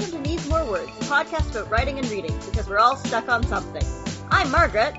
welcome 0.00 0.22
to 0.22 0.30
Needs 0.30 0.48
More 0.48 0.64
Words, 0.64 0.88
a 0.88 1.04
podcast 1.04 1.50
about 1.50 1.70
writing 1.70 1.98
and 1.98 2.08
reading, 2.08 2.34
because 2.46 2.66
we're 2.66 2.78
all 2.78 2.96
stuck 2.96 3.28
on 3.28 3.46
something. 3.46 3.82
I'm 4.30 4.50
Margaret. 4.50 4.96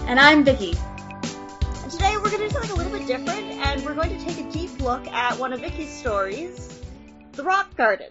And 0.00 0.20
I'm 0.20 0.44
Vicky. 0.44 0.74
And 0.76 1.90
today 1.90 2.16
we're 2.18 2.28
going 2.28 2.42
to 2.42 2.48
do 2.48 2.50
something 2.50 2.72
a 2.72 2.74
little 2.74 2.92
bit 2.92 3.06
different, 3.06 3.52
and 3.52 3.82
we're 3.86 3.94
going 3.94 4.10
to 4.10 4.22
take 4.22 4.38
a 4.38 4.50
deep 4.50 4.82
look 4.82 5.06
at 5.08 5.38
one 5.38 5.54
of 5.54 5.60
Vicky's 5.60 5.88
stories, 5.88 6.78
The 7.32 7.42
Rock 7.42 7.74
Garden. 7.74 8.10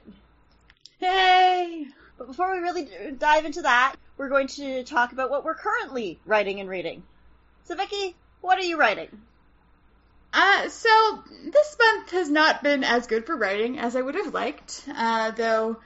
Yay! 1.02 1.86
But 2.18 2.26
before 2.26 2.52
we 2.52 2.62
really 2.62 2.90
dive 3.20 3.46
into 3.46 3.62
that, 3.62 3.96
we're 4.18 4.30
going 4.30 4.48
to 4.48 4.84
talk 4.84 5.12
about 5.12 5.30
what 5.30 5.46
we're 5.46 5.54
currently 5.54 6.20
writing 6.26 6.60
and 6.60 6.68
reading. 6.68 7.04
So 7.66 7.76
Vicky, 7.76 8.16
what 8.40 8.58
are 8.58 8.64
you 8.64 8.78
writing? 8.78 9.22
Uh, 10.34 10.70
so 10.70 11.24
this 11.44 11.78
month 11.80 12.12
has 12.12 12.30
not 12.30 12.64
been 12.64 12.84
as 12.84 13.08
good 13.08 13.26
for 13.26 13.36
writing 13.36 13.80
as 13.80 13.96
I 13.96 14.02
would 14.02 14.16
have 14.16 14.34
liked, 14.34 14.84
uh, 14.96 15.32
though 15.32 15.78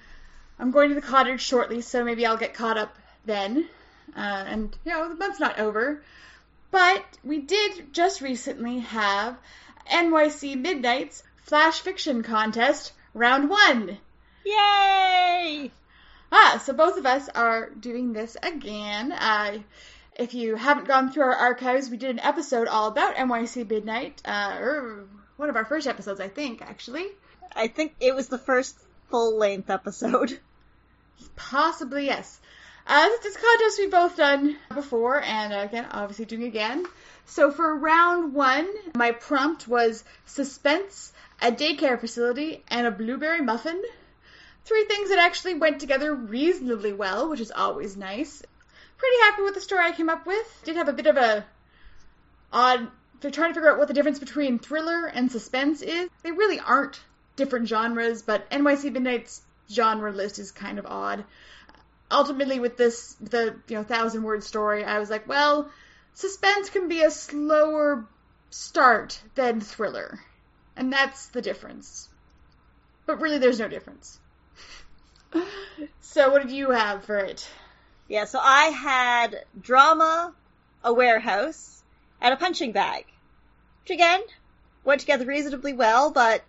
I'm 0.59 0.71
going 0.71 0.89
to 0.89 0.95
the 0.95 1.01
cottage 1.01 1.41
shortly, 1.41 1.81
so 1.81 2.03
maybe 2.03 2.25
I'll 2.25 2.37
get 2.37 2.53
caught 2.53 2.77
up 2.77 2.95
then. 3.25 3.67
Uh, 4.15 4.19
and, 4.19 4.77
you 4.85 4.91
know, 4.91 5.09
the 5.09 5.15
month's 5.15 5.39
not 5.39 5.59
over. 5.59 6.03
But 6.71 7.03
we 7.23 7.39
did 7.39 7.93
just 7.93 8.21
recently 8.21 8.79
have 8.79 9.37
NYC 9.91 10.59
Midnight's 10.59 11.23
Flash 11.43 11.81
Fiction 11.81 12.23
Contest 12.23 12.93
Round 13.13 13.49
1. 13.49 13.97
Yay! 14.45 15.71
Ah, 16.31 16.61
so 16.63 16.73
both 16.73 16.97
of 16.97 17.05
us 17.05 17.29
are 17.29 17.69
doing 17.69 18.13
this 18.13 18.35
again. 18.41 19.11
Uh, 19.11 19.59
if 20.15 20.33
you 20.33 20.55
haven't 20.55 20.87
gone 20.87 21.11
through 21.11 21.23
our 21.23 21.35
archives, 21.35 21.89
we 21.89 21.97
did 21.97 22.09
an 22.11 22.19
episode 22.19 22.67
all 22.67 22.87
about 22.87 23.15
NYC 23.15 23.69
Midnight, 23.69 24.21
uh, 24.25 24.57
or 24.59 25.05
one 25.35 25.49
of 25.49 25.55
our 25.55 25.65
first 25.65 25.87
episodes, 25.87 26.19
I 26.19 26.29
think, 26.29 26.61
actually. 26.61 27.07
I 27.55 27.67
think 27.67 27.95
it 27.99 28.15
was 28.15 28.27
the 28.27 28.37
first 28.37 28.77
full 29.09 29.37
length 29.37 29.69
episode. 29.69 30.39
Possibly, 31.35 32.05
yes. 32.05 32.39
Uh, 32.87 33.09
this 33.23 33.35
contest 33.35 33.79
we've 33.79 33.91
both 33.91 34.15
done 34.15 34.55
before, 34.73 35.21
and 35.21 35.53
uh, 35.53 35.57
again, 35.57 35.87
obviously 35.91 36.25
doing 36.25 36.43
again. 36.43 36.85
So 37.25 37.51
for 37.51 37.75
round 37.75 38.33
one, 38.33 38.69
my 38.95 39.11
prompt 39.11 39.67
was 39.67 40.03
suspense, 40.25 41.11
a 41.41 41.51
daycare 41.51 41.99
facility, 41.99 42.63
and 42.69 42.87
a 42.87 42.91
blueberry 42.91 43.41
muffin. 43.41 43.81
Three 44.65 44.85
things 44.85 45.09
that 45.09 45.19
actually 45.19 45.55
went 45.55 45.79
together 45.79 46.13
reasonably 46.13 46.93
well, 46.93 47.29
which 47.29 47.39
is 47.39 47.51
always 47.51 47.97
nice 47.97 48.43
pretty 48.97 49.17
happy 49.21 49.43
with 49.43 49.53
the 49.53 49.61
story 49.61 49.83
I 49.83 49.91
came 49.91 50.09
up 50.09 50.25
with. 50.25 50.61
Did 50.63 50.75
have 50.77 50.87
a 50.87 50.93
bit 50.93 51.07
of 51.07 51.17
a 51.17 51.45
odd. 52.51 52.87
They're 53.21 53.31
trying 53.31 53.51
to 53.51 53.53
figure 53.55 53.71
out 53.71 53.77
what 53.77 53.87
the 53.87 53.93
difference 53.93 54.19
between 54.19 54.59
thriller 54.59 55.07
and 55.07 55.31
suspense 55.31 55.81
is. 55.81 56.09
They 56.23 56.31
really 56.31 56.59
aren't 56.59 56.99
different 57.35 57.67
genres, 57.67 58.21
but 58.21 58.49
NYC 58.49 58.91
Midnight's 58.91 59.41
genre 59.69 60.11
list 60.11 60.39
is 60.39 60.51
kind 60.51 60.79
of 60.79 60.85
odd. 60.85 61.23
Ultimately, 62.11 62.59
with 62.59 62.77
this, 62.77 63.15
the 63.19 63.55
you 63.67 63.77
know 63.77 63.83
thousand 63.83 64.23
word 64.23 64.43
story, 64.43 64.83
I 64.83 64.99
was 64.99 65.09
like, 65.09 65.27
well, 65.27 65.69
suspense 66.13 66.69
can 66.69 66.87
be 66.87 67.01
a 67.01 67.11
slower 67.11 68.05
start 68.51 69.19
than 69.33 69.59
thriller, 69.59 70.19
and 70.75 70.93
that's 70.93 71.27
the 71.27 71.41
difference. 71.41 72.07
But 73.05 73.21
really, 73.21 73.39
there's 73.39 73.59
no 73.59 73.67
difference. 73.67 74.19
so, 76.01 76.31
what 76.31 76.43
did 76.43 76.51
you 76.51 76.71
have 76.71 77.03
for 77.05 77.17
it? 77.17 77.47
Yeah, 78.07 78.25
so 78.25 78.39
I 78.39 78.65
had 78.65 79.45
drama, 79.59 80.33
a 80.83 80.93
warehouse, 80.93 81.81
and 82.21 82.33
a 82.33 82.37
punching 82.37 82.71
bag. 82.71 83.05
Which 83.83 83.91
again, 83.91 84.21
went 84.83 85.01
together 85.01 85.25
reasonably 85.25 85.73
well, 85.73 86.11
but 86.11 86.43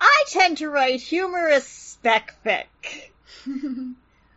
I 0.00 0.24
tend 0.28 0.58
to 0.58 0.70
write 0.70 1.00
humorous 1.00 1.66
spec 1.66 2.34
fic. 2.44 3.10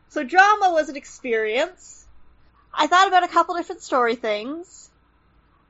so 0.10 0.24
drama 0.24 0.72
was 0.72 0.90
an 0.90 0.98
experience. 0.98 2.06
I 2.74 2.88
thought 2.88 3.08
about 3.08 3.24
a 3.24 3.30
couple 3.30 3.56
different 3.56 3.82
story 3.82 4.16
things, 4.16 4.90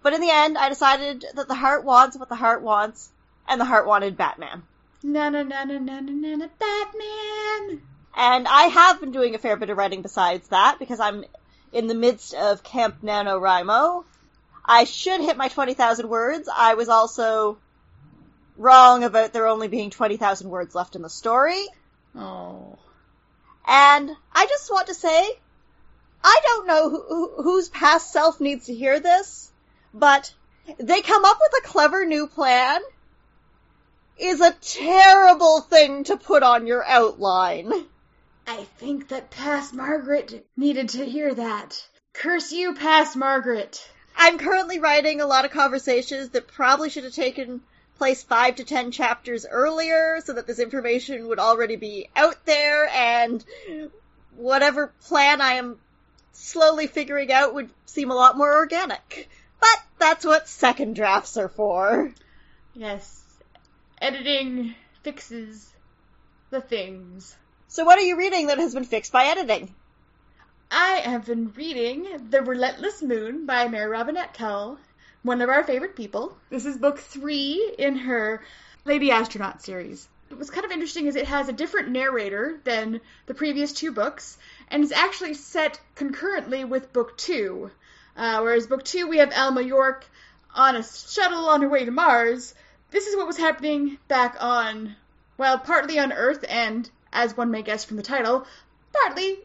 but 0.02 0.14
in 0.14 0.22
the 0.22 0.32
end 0.32 0.58
I 0.58 0.70
decided 0.70 1.26
that 1.36 1.48
the 1.48 1.56
heart 1.56 1.84
wants 1.84 2.18
what 2.18 2.30
the 2.30 2.36
heart 2.36 2.62
wants, 2.64 3.12
and 3.48 3.62
the 3.62 3.66
heart 3.66 3.86
wanted 3.86 4.18
Batman. 4.18 4.64
Na 5.04 5.30
na 5.30 5.44
na 5.44 5.64
na 5.64 5.78
na 5.78 6.00
na 6.00 6.36
na 6.36 6.48
Batman! 6.60 7.82
And 8.18 8.48
I 8.48 8.64
have 8.64 9.00
been 9.00 9.12
doing 9.12 9.36
a 9.36 9.38
fair 9.38 9.58
bit 9.58 9.70
of 9.70 9.78
writing 9.78 10.02
besides 10.02 10.48
that 10.48 10.80
because 10.80 11.00
I'm 11.00 11.24
in 11.72 11.86
the 11.86 11.94
midst 11.94 12.34
of 12.34 12.64
Camp 12.64 13.04
NaNoWriMo. 13.04 14.06
I 14.66 14.86
should 14.86 15.22
hit 15.22 15.38
my 15.38 15.50
20,000 15.50 16.10
words. 16.10 16.50
I 16.54 16.74
was 16.74 16.90
also 16.90 17.60
wrong 18.58 19.04
about 19.04 19.34
there 19.34 19.48
only 19.48 19.68
being 19.68 19.92
20,000 19.92 20.50
words 20.50 20.74
left 20.74 20.96
in 20.96 21.04
the 21.04 21.12
story. 21.12 21.64
Oh. 22.16 22.80
And 23.68 24.10
I 24.34 24.48
just 24.48 24.72
want 24.72 24.88
to 24.88 24.96
say, 24.96 25.30
I 26.24 26.40
don't 26.44 26.68
know 26.68 26.90
who, 26.90 27.44
whose 27.44 27.70
past 27.70 28.12
self 28.12 28.42
needs 28.42 28.66
to 28.66 28.74
hear 28.74 29.00
this, 29.00 29.52
but 29.94 30.34
they 30.80 31.02
come 31.02 31.24
up 31.24 31.38
with 31.40 31.64
a 31.64 31.68
clever 31.68 32.04
new 32.04 32.26
plan 32.26 32.82
is 34.18 34.42
a 34.42 34.56
terrible 34.60 35.62
thing 35.62 36.06
to 36.06 36.18
put 36.18 36.42
on 36.42 36.66
your 36.66 36.84
outline. 36.84 37.72
I 38.50 38.64
think 38.64 39.10
that 39.10 39.30
past 39.30 39.74
Margaret 39.74 40.48
needed 40.56 40.90
to 40.90 41.04
hear 41.04 41.34
that. 41.36 41.86
Curse 42.14 42.54
you, 42.54 42.76
past 42.76 43.18
Margaret. 43.18 43.86
I'm 44.16 44.38
currently 44.38 44.80
writing 44.80 45.20
a 45.20 45.28
lot 45.28 45.44
of 45.44 45.52
conversations 45.52 46.30
that 46.30 46.48
probably 46.48 46.90
should 46.90 47.04
have 47.04 47.14
taken 47.14 47.62
place 47.98 48.24
five 48.24 48.56
to 48.56 48.64
ten 48.64 48.92
chapters 48.92 49.46
earlier 49.50 50.22
so 50.24 50.32
that 50.32 50.48
this 50.48 50.60
information 50.60 51.28
would 51.28 51.40
already 51.40 51.76
be 51.76 52.10
out 52.16 52.46
there 52.46 52.88
and 52.88 53.44
whatever 54.38 54.94
plan 55.02 55.42
I 55.42 55.54
am 55.56 55.78
slowly 56.32 56.88
figuring 56.88 57.34
out 57.34 57.54
would 57.54 57.70
seem 57.86 58.12
a 58.12 58.16
lot 58.16 58.38
more 58.38 58.56
organic. 58.56 59.30
But 59.60 59.84
that's 60.00 60.26
what 60.26 60.48
second 60.48 60.96
drafts 60.96 61.36
are 61.36 61.50
for. 61.50 62.14
Yes. 62.74 63.24
Editing 64.00 64.74
fixes 65.04 65.74
the 66.50 66.62
things. 66.62 67.36
So 67.70 67.84
what 67.84 68.00
are 68.00 68.04
you 68.04 68.18
reading 68.18 68.48
that 68.48 68.60
has 68.60 68.74
been 68.74 68.86
fixed 68.86 69.12
by 69.12 69.26
editing? 69.26 69.76
I 70.72 71.02
have 71.04 71.26
been 71.26 71.52
reading 71.52 72.30
The 72.30 72.42
Relentless 72.42 73.02
Moon 73.02 73.46
by 73.46 73.68
Mary 73.68 73.90
Robinette 73.90 74.34
Kowal, 74.34 74.78
one 75.22 75.42
of 75.42 75.50
our 75.50 75.66
favorite 75.66 75.94
people. 75.94 76.38
This 76.50 76.66
is 76.66 76.78
book 76.78 76.98
three 76.98 77.76
in 77.78 77.98
her 77.98 78.42
Lady 78.86 79.12
Astronaut 79.12 79.62
series. 79.62 80.08
What's 80.30 80.50
kind 80.50 80.66
of 80.66 80.72
interesting 80.72 81.08
is 81.08 81.18
it 81.18 81.28
has 81.28 81.50
a 81.50 81.54
different 81.54 81.90
narrator 81.90 82.58
than 82.64 83.02
the 83.26 83.34
previous 83.34 83.74
two 83.74 83.92
books, 83.92 84.38
and 84.72 84.82
it's 84.82 84.94
actually 84.94 85.34
set 85.34 85.78
concurrently 85.96 86.64
with 86.64 86.94
book 86.94 87.18
two. 87.18 87.70
Uh, 88.16 88.40
whereas 88.40 88.68
book 88.68 88.86
two, 88.86 89.08
we 89.08 89.18
have 89.18 89.34
Alma 89.36 89.62
York 89.62 90.06
on 90.56 90.78
a 90.78 90.84
shuttle 90.84 91.50
on 91.50 91.62
her 91.62 91.70
way 91.70 91.84
to 91.84 91.92
Mars. 91.92 92.56
This 92.92 93.08
is 93.08 93.18
what 93.18 93.28
was 93.28 93.38
happening 93.38 93.98
back 94.08 94.38
on, 94.40 94.96
well, 95.38 95.60
partly 95.60 96.00
on 96.00 96.14
Earth 96.14 96.46
and 96.48 96.90
as 97.12 97.36
one 97.36 97.52
may 97.52 97.62
guess 97.62 97.86
from 97.86 97.98
the 97.98 98.04
title, 98.04 98.46
partly 98.94 99.38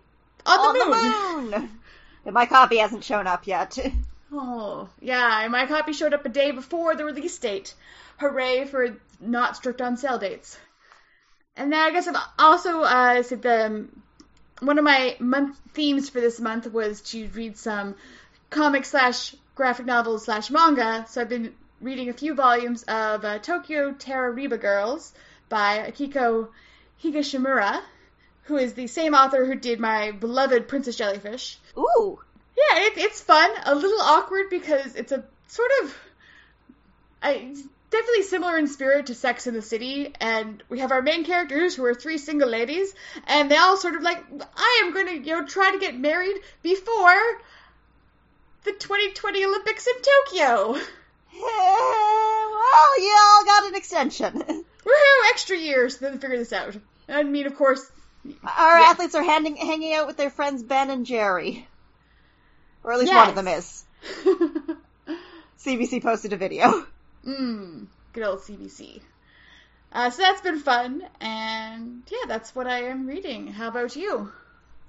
on, 0.47 0.59
on 0.59 0.79
the 0.79 0.97
moon. 0.97 1.51
The 1.51 1.59
moon. 1.59 2.35
my 2.35 2.47
copy 2.47 2.79
hasn't 2.79 3.05
shown 3.05 3.27
up 3.27 3.47
yet. 3.47 3.79
oh, 4.33 4.89
yeah, 5.01 5.47
my 5.51 5.67
copy 5.67 5.93
showed 5.93 6.15
up 6.15 6.25
a 6.27 6.29
day 6.29 6.51
before 6.51 6.95
the 6.95 7.05
release 7.05 7.39
date. 7.39 7.75
Hooray 8.19 8.67
for 8.67 8.97
not 9.21 9.57
strict 9.57 9.81
on 9.81 9.97
sale 9.97 10.19
dates. 10.19 10.59
And 11.57 11.73
then 11.73 11.81
I 11.81 11.91
guess 11.91 12.09
I've 12.09 12.17
also 12.39 12.83
uh, 12.83 13.23
said 13.23 13.43
the 13.43 13.67
um, 13.67 14.03
one 14.61 14.79
of 14.79 14.85
my 14.85 15.17
month 15.19 15.59
themes 15.75 16.09
for 16.09 16.21
this 16.21 16.41
month 16.41 16.73
was 16.73 17.01
to 17.03 17.29
read 17.29 17.59
some 17.59 17.97
comic 18.49 18.85
slash 18.85 19.35
graphic 19.55 19.87
novels 19.87 20.25
slash 20.25 20.51
manga. 20.51 21.05
So 21.09 21.21
I've 21.21 21.29
been 21.29 21.53
reading 21.81 22.09
a 22.09 22.13
few 22.13 22.35
volumes 22.35 22.85
of 22.85 23.25
uh, 23.25 23.39
Tokyo 23.41 23.93
Tarareba 23.93 24.61
Girls 24.61 25.13
by 25.49 25.91
Akiko 25.91 26.49
Higashimura, 27.03 27.81
who 28.45 28.57
is 28.57 28.75
the 28.75 28.87
same 28.87 29.15
author 29.15 29.45
who 29.45 29.55
did 29.55 29.81
my 29.81 30.13
beloved 30.13 30.69
Princess 30.69 30.97
Jellyfish. 30.97 31.59
Ooh. 31.77 32.21
Yeah, 32.57 32.81
it, 32.81 32.99
it's 32.99 33.21
fun. 33.21 33.51
A 33.65 33.75
little 33.75 34.01
awkward 34.01 34.51
because 34.51 34.95
it's 34.95 35.13
a 35.13 35.25
sort 35.49 35.71
of. 35.83 35.97
I, 37.23 37.55
definitely 37.93 38.23
similar 38.23 38.59
in 38.59 38.67
spirit 38.67 39.07
to 39.07 39.15
Sex 39.15 39.47
in 39.47 39.55
the 39.55 39.63
City, 39.63 40.13
and 40.21 40.63
we 40.69 40.81
have 40.81 40.91
our 40.91 41.03
main 41.03 41.25
characters 41.25 41.77
who 41.77 41.85
are 41.85 41.95
three 41.95 42.19
single 42.19 42.49
ladies, 42.49 42.93
and 43.27 43.51
they 43.51 43.57
all 43.57 43.77
sort 43.77 43.95
of 43.95 44.03
like, 44.03 44.25
I 44.57 44.83
am 44.85 44.93
going 44.93 45.07
to, 45.07 45.19
you 45.19 45.41
know, 45.41 45.47
try 45.47 45.71
to 45.71 45.79
get 45.79 45.97
married 45.97 46.37
before 46.63 47.41
the 48.65 48.73
2020 48.73 49.45
Olympics 49.45 49.87
in 49.87 49.95
Tokyo. 49.95 50.73
well, 50.73 53.01
you 53.01 53.17
all 53.21 53.45
got 53.45 53.69
an 53.69 53.77
extension. 53.77 54.33
Woohoo! 54.33 55.31
Extra 55.31 55.57
years 55.57 55.99
to 55.99 56.11
figure 56.13 56.39
this 56.39 56.53
out. 56.53 56.77
I 57.09 57.23
mean, 57.23 57.47
of 57.47 57.57
course. 57.57 57.91
Our 58.25 58.79
yeah. 58.79 58.87
athletes 58.91 59.15
are 59.15 59.23
handing, 59.23 59.57
hanging 59.57 59.95
out 59.95 60.07
with 60.07 60.17
their 60.17 60.31
friends 60.31 60.63
Ben 60.63 60.91
and 60.91 61.05
Jerry. 61.05 61.67
Or 62.85 62.93
at 62.93 62.99
least 62.99 63.13
yes. 63.13 63.19
one 63.21 63.29
of 63.29 63.35
them 63.35 63.49
is. 63.49 63.85
CBC 65.65 66.03
posted 66.03 66.33
a 66.33 66.37
video. 66.37 66.87
Mmm, 67.25 67.87
good 68.13 68.25
old 68.25 68.41
CBC. 68.41 69.01
Uh, 69.93 70.11
so 70.11 70.23
that's 70.23 70.41
been 70.41 70.59
fun, 70.59 71.05
and 71.21 72.03
yeah, 72.11 72.27
that's 72.27 72.55
what 72.55 72.67
I 72.67 72.85
am 72.85 73.07
reading. 73.07 73.47
How 73.47 73.69
about 73.69 73.95
you? 73.95 74.33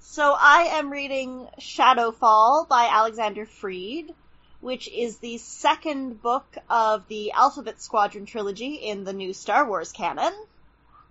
So 0.00 0.34
I 0.38 0.70
am 0.72 0.90
reading 0.90 1.46
Shadowfall 1.60 2.68
by 2.68 2.88
Alexander 2.90 3.46
Freed, 3.46 4.14
which 4.60 4.88
is 4.88 5.18
the 5.18 5.38
second 5.38 6.22
book 6.22 6.46
of 6.70 7.06
the 7.08 7.32
Alphabet 7.32 7.80
Squadron 7.82 8.26
trilogy 8.26 8.74
in 8.74 9.04
the 9.04 9.12
new 9.12 9.32
Star 9.34 9.68
Wars 9.68 9.92
canon. 9.92 10.32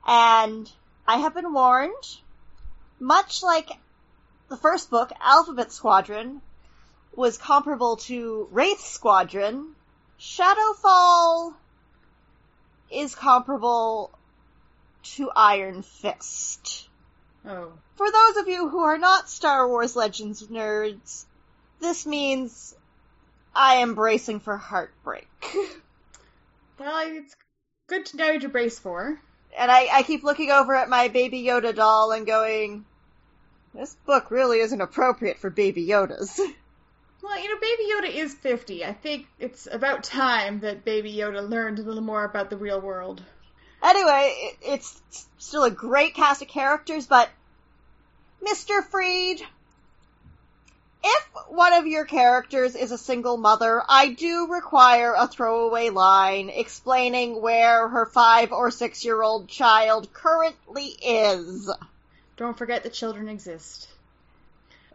And 0.06 0.70
I 1.08 1.18
have 1.18 1.34
been 1.34 1.54
warned, 1.54 2.18
much 3.00 3.44
like 3.44 3.70
the 4.50 4.58
first 4.58 4.90
book, 4.90 5.12
Alphabet 5.20 5.72
Squadron, 5.72 6.42
was 7.16 7.38
comparable 7.38 7.98
to 7.98 8.48
Wraith 8.52 8.80
Squadron, 8.80 9.76
Shadowfall 10.20 11.54
is 12.90 13.16
comparable 13.16 14.12
to 15.04 15.30
Iron 15.36 15.82
Fist. 15.82 16.88
Oh. 17.46 17.74
For 17.96 18.10
those 18.10 18.38
of 18.38 18.48
you 18.48 18.70
who 18.70 18.80
are 18.80 18.98
not 18.98 19.30
Star 19.30 19.68
Wars 19.68 19.96
Legends 19.96 20.48
nerds, 20.48 21.26
this 21.82 22.06
means 22.06 22.74
I 23.54 23.76
am 23.76 23.96
bracing 23.96 24.40
for 24.40 24.58
heartbreak. 24.58 25.28
Well, 26.80 27.16
it's 27.16 27.36
good 27.88 28.08
to 28.08 28.18
know 28.18 28.40
to 28.40 28.50
brace 28.50 28.80
for. 28.80 29.20
And 29.58 29.72
I, 29.72 29.88
I 29.92 30.04
keep 30.04 30.24
looking 30.24 30.52
over 30.52 30.76
at 30.76 30.90
my 30.90 31.08
Baby 31.08 31.44
Yoda 31.44 31.76
doll 31.76 32.12
and 32.12 32.26
going, 32.26 32.86
this 33.74 33.96
book 34.06 34.32
really 34.32 34.60
isn't 34.60 34.82
appropriate 34.82 35.40
for 35.40 35.50
Baby 35.50 35.86
Yodas. 35.88 36.40
Well, 37.24 37.42
you 37.42 37.48
know, 37.48 37.62
Baby 37.62 37.84
Yoda 37.90 38.22
is 38.22 38.34
50. 38.34 38.84
I 38.84 38.92
think 38.92 39.28
it's 39.40 39.66
about 39.72 40.04
time 40.04 40.60
that 40.60 40.84
Baby 40.84 41.14
Yoda 41.14 41.50
learned 41.50 41.80
a 41.80 41.82
little 41.82 42.04
more 42.04 42.26
about 42.26 42.50
the 42.50 42.58
real 42.58 42.82
world. 42.82 43.24
Anyway, 43.82 44.36
it, 44.36 44.58
it's 44.62 45.02
still 45.38 45.64
a 45.64 45.72
great 45.72 46.16
cast 46.16 46.42
of 46.42 46.50
characters, 46.50 47.08
but 47.08 47.30
Mr. 48.46 48.84
Freed, 48.84 49.42
if 51.04 51.28
one 51.50 51.74
of 51.74 51.86
your 51.86 52.06
characters 52.06 52.76
is 52.76 52.92
a 52.92 52.98
single 52.98 53.38
mother, 53.38 53.82
I 53.88 54.10
do 54.14 54.48
require 54.52 55.14
a 55.18 55.28
throwaway 55.28 55.90
line 55.90 56.50
explaining 56.50 57.42
where 57.42 57.88
her 57.88 58.06
five 58.06 58.52
or 58.52 58.72
six 58.72 59.04
year 59.04 59.22
old 59.22 59.50
child 59.50 60.14
currently 60.14 60.86
is. 60.86 61.70
Don't 62.38 62.58
forget 62.58 62.84
that 62.84 62.94
children 62.94 63.28
exist. 63.30 63.88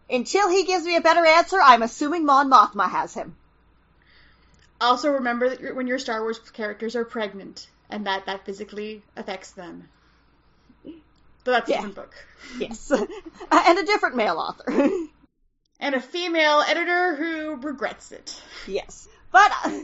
Until 0.09 0.49
he 0.49 0.65
gives 0.65 0.85
me 0.85 0.95
a 0.95 1.01
better 1.01 1.23
answer, 1.25 1.59
I'm 1.63 1.83
assuming 1.83 2.25
Mon 2.25 2.49
Mothma 2.49 2.89
has 2.89 3.13
him. 3.13 3.35
Also, 4.81 5.11
remember 5.11 5.49
that 5.49 5.75
when 5.75 5.87
your 5.87 5.99
Star 5.99 6.21
Wars 6.21 6.39
characters 6.51 6.95
are 6.95 7.05
pregnant, 7.05 7.67
and 7.89 8.07
that 8.07 8.25
that 8.25 8.45
physically 8.45 9.01
affects 9.15 9.51
them. 9.51 9.87
So 11.45 11.51
that's 11.51 11.69
a 11.69 11.73
Yeah. 11.73 11.77
different 11.77 11.95
book. 11.95 12.13
Yes. 12.59 12.91
and 13.51 13.79
a 13.79 13.83
different 13.83 14.15
male 14.15 14.37
author. 14.37 14.89
And 15.79 15.95
a 15.95 16.01
female 16.01 16.61
editor 16.67 17.15
who 17.15 17.55
regrets 17.55 18.11
it. 18.11 18.41
yes. 18.67 19.07
But 19.31 19.51
uh, 19.63 19.79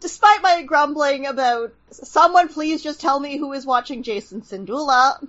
despite 0.00 0.42
my 0.42 0.62
grumbling 0.62 1.26
about 1.26 1.72
someone 1.90 2.48
please 2.48 2.82
just 2.82 3.00
tell 3.00 3.18
me 3.18 3.36
who 3.36 3.52
is 3.52 3.66
watching 3.66 4.02
Jacen 4.02 4.42
Syndulla, 4.46 5.26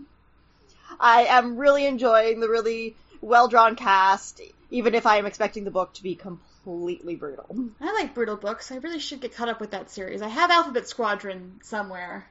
I 1.00 1.25
am 1.25 1.57
really 1.57 1.86
enjoying 1.86 2.40
the 2.40 2.50
really 2.50 2.96
well 3.22 3.48
drawn 3.48 3.75
cast, 3.75 4.42
even 4.69 4.96
if 4.96 5.06
I 5.06 5.18
am 5.18 5.25
expecting 5.25 5.63
the 5.63 5.72
book 5.72 5.94
to 5.94 6.04
be 6.04 6.16
completely 6.16 7.16
brutal. 7.16 7.48
I 7.81 7.94
like 7.94 8.13
brutal 8.13 8.36
books. 8.36 8.72
I 8.72 8.78
really 8.78 9.00
should 9.00 9.22
get 9.22 9.36
caught 9.36 9.50
up 9.50 9.60
with 9.60 9.72
that 9.72 9.90
series. 9.90 10.22
I 10.22 10.28
have 10.28 10.51
Alphabet 10.51 10.88
Squadron 10.88 11.60
somewhere. 11.63 12.28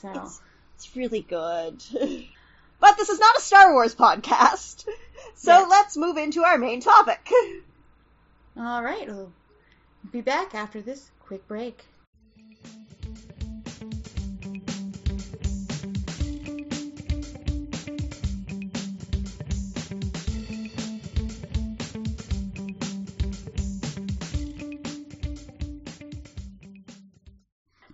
So. 0.00 0.10
It's, 0.10 0.40
it's 0.76 0.96
really 0.96 1.22
good. 1.22 1.82
But 2.82 2.96
this 2.96 3.08
is 3.10 3.20
not 3.20 3.36
a 3.36 3.40
Star 3.40 3.72
Wars 3.72 3.94
podcast, 3.94 4.84
so 5.36 5.52
Yes. 5.52 5.70
let's 5.70 5.96
move 5.96 6.16
into 6.16 6.42
our 6.42 6.58
main 6.58 6.80
topic. 6.80 7.30
All 8.58 8.82
right, 8.82 9.06
we'll 9.06 9.32
be 10.10 10.20
back 10.20 10.52
after 10.56 10.82
this 10.82 11.08
quick 11.20 11.46
break. 11.46 11.84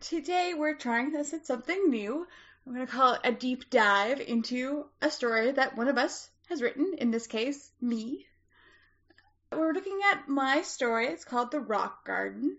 Today 0.01 0.55
we're 0.57 0.75
trying 0.77 1.11
this 1.13 1.33
at 1.35 1.47
something 1.47 1.91
new. 1.91 2.27
I'm 2.69 2.75
going 2.75 2.87
to 2.87 2.93
call 2.93 3.15
it 3.15 3.21
a 3.25 3.33
deep 3.33 3.71
dive 3.71 4.21
into 4.21 4.85
a 5.01 5.11
story 5.11 5.53
that 5.53 5.79
one 5.79 5.89
of 5.89 5.97
us 5.97 6.29
has 6.51 6.61
written, 6.61 6.97
in 6.99 7.11
this 7.11 7.27
case, 7.27 7.73
me. 7.81 8.27
We're 9.51 9.73
looking 9.73 9.99
at 10.13 10.29
my 10.29 10.61
story. 10.61 11.07
It's 11.07 11.25
called 11.25 11.51
The 11.51 11.61
Rock 11.61 12.05
Garden. 12.05 12.59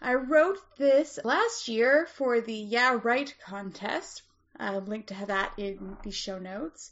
I 0.00 0.14
wrote 0.14 0.56
this 0.78 1.18
last 1.24 1.68
year 1.68 2.08
for 2.14 2.40
the 2.40 2.54
Yeah 2.54 2.98
Write 3.02 3.34
contest. 3.44 4.22
I'll 4.58 4.80
link 4.80 5.08
to 5.08 5.26
that 5.26 5.52
in 5.58 5.98
the 6.02 6.10
show 6.10 6.38
notes. 6.38 6.90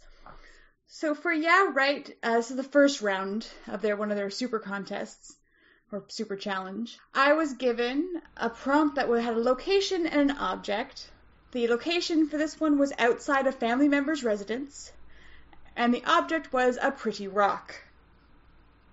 So 0.88 1.14
for 1.14 1.32
Yeah 1.32 1.70
Write, 1.72 2.18
uh, 2.22 2.36
this 2.36 2.50
is 2.50 2.58
the 2.58 2.62
first 2.64 3.00
round 3.00 3.48
of 3.66 3.80
their 3.80 3.96
one 3.96 4.10
of 4.10 4.18
their 4.18 4.28
super 4.28 4.58
contests 4.58 5.34
or 5.90 6.04
super 6.08 6.36
challenge. 6.36 6.98
I 7.14 7.32
was 7.32 7.54
given 7.54 8.20
a 8.36 8.50
prompt 8.50 8.96
that 8.96 9.08
had 9.08 9.36
a 9.36 9.40
location 9.40 10.06
and 10.06 10.30
an 10.30 10.36
object. 10.36 11.10
The 11.52 11.68
location 11.68 12.28
for 12.28 12.38
this 12.38 12.58
one 12.58 12.78
was 12.78 12.94
outside 12.98 13.46
a 13.46 13.52
family 13.52 13.86
member's 13.86 14.24
residence, 14.24 14.90
and 15.76 15.92
the 15.92 16.02
object 16.04 16.50
was 16.52 16.78
a 16.80 16.90
pretty 16.90 17.28
rock. 17.28 17.74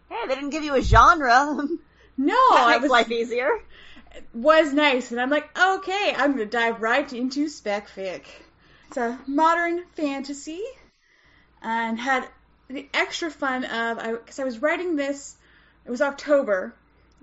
Hey, 0.09 0.27
they 0.27 0.35
didn't 0.35 0.49
give 0.49 0.63
you 0.63 0.75
a 0.75 0.81
genre. 0.81 1.67
No, 2.21 2.35
that 2.51 2.67
makes 2.71 2.81
was 2.81 2.91
life 2.91 3.11
easier. 3.11 3.49
was 4.33 4.73
nice, 4.73 5.11
and 5.11 5.21
I'm 5.21 5.29
like, 5.29 5.57
okay, 5.57 6.13
I'm 6.17 6.33
gonna 6.33 6.45
dive 6.45 6.81
right 6.81 7.13
into 7.13 7.47
spec 7.47 7.87
fic. 7.87 8.23
It's 8.89 8.97
a 8.97 9.17
modern 9.25 9.85
fantasy, 9.95 10.61
and 11.61 11.97
had 11.97 12.27
the 12.67 12.89
extra 12.93 13.31
fun 13.31 13.63
of 13.63 13.99
I 13.99 14.11
because 14.11 14.37
I 14.37 14.43
was 14.43 14.61
writing 14.61 14.97
this. 14.97 15.37
It 15.85 15.91
was 15.91 16.01
October, 16.01 16.73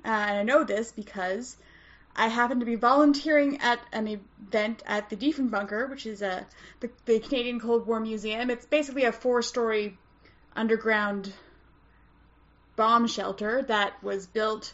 uh, 0.02 0.08
and 0.08 0.38
I 0.38 0.42
know 0.44 0.64
this 0.64 0.92
because 0.92 1.58
I 2.16 2.28
happened 2.28 2.60
to 2.60 2.66
be 2.66 2.76
volunteering 2.76 3.60
at 3.60 3.78
an 3.92 4.08
event 4.08 4.82
at 4.86 5.10
the 5.10 5.16
Diefenbunker, 5.16 5.90
which 5.90 6.06
is 6.06 6.22
a 6.22 6.46
the, 6.80 6.90
the 7.04 7.20
Canadian 7.20 7.60
Cold 7.60 7.86
War 7.86 8.00
Museum. 8.00 8.50
It's 8.50 8.66
basically 8.66 9.04
a 9.04 9.12
four-story 9.12 9.98
underground 10.54 11.32
bomb 12.74 13.06
shelter 13.06 13.62
that 13.62 14.02
was 14.02 14.26
built 14.26 14.72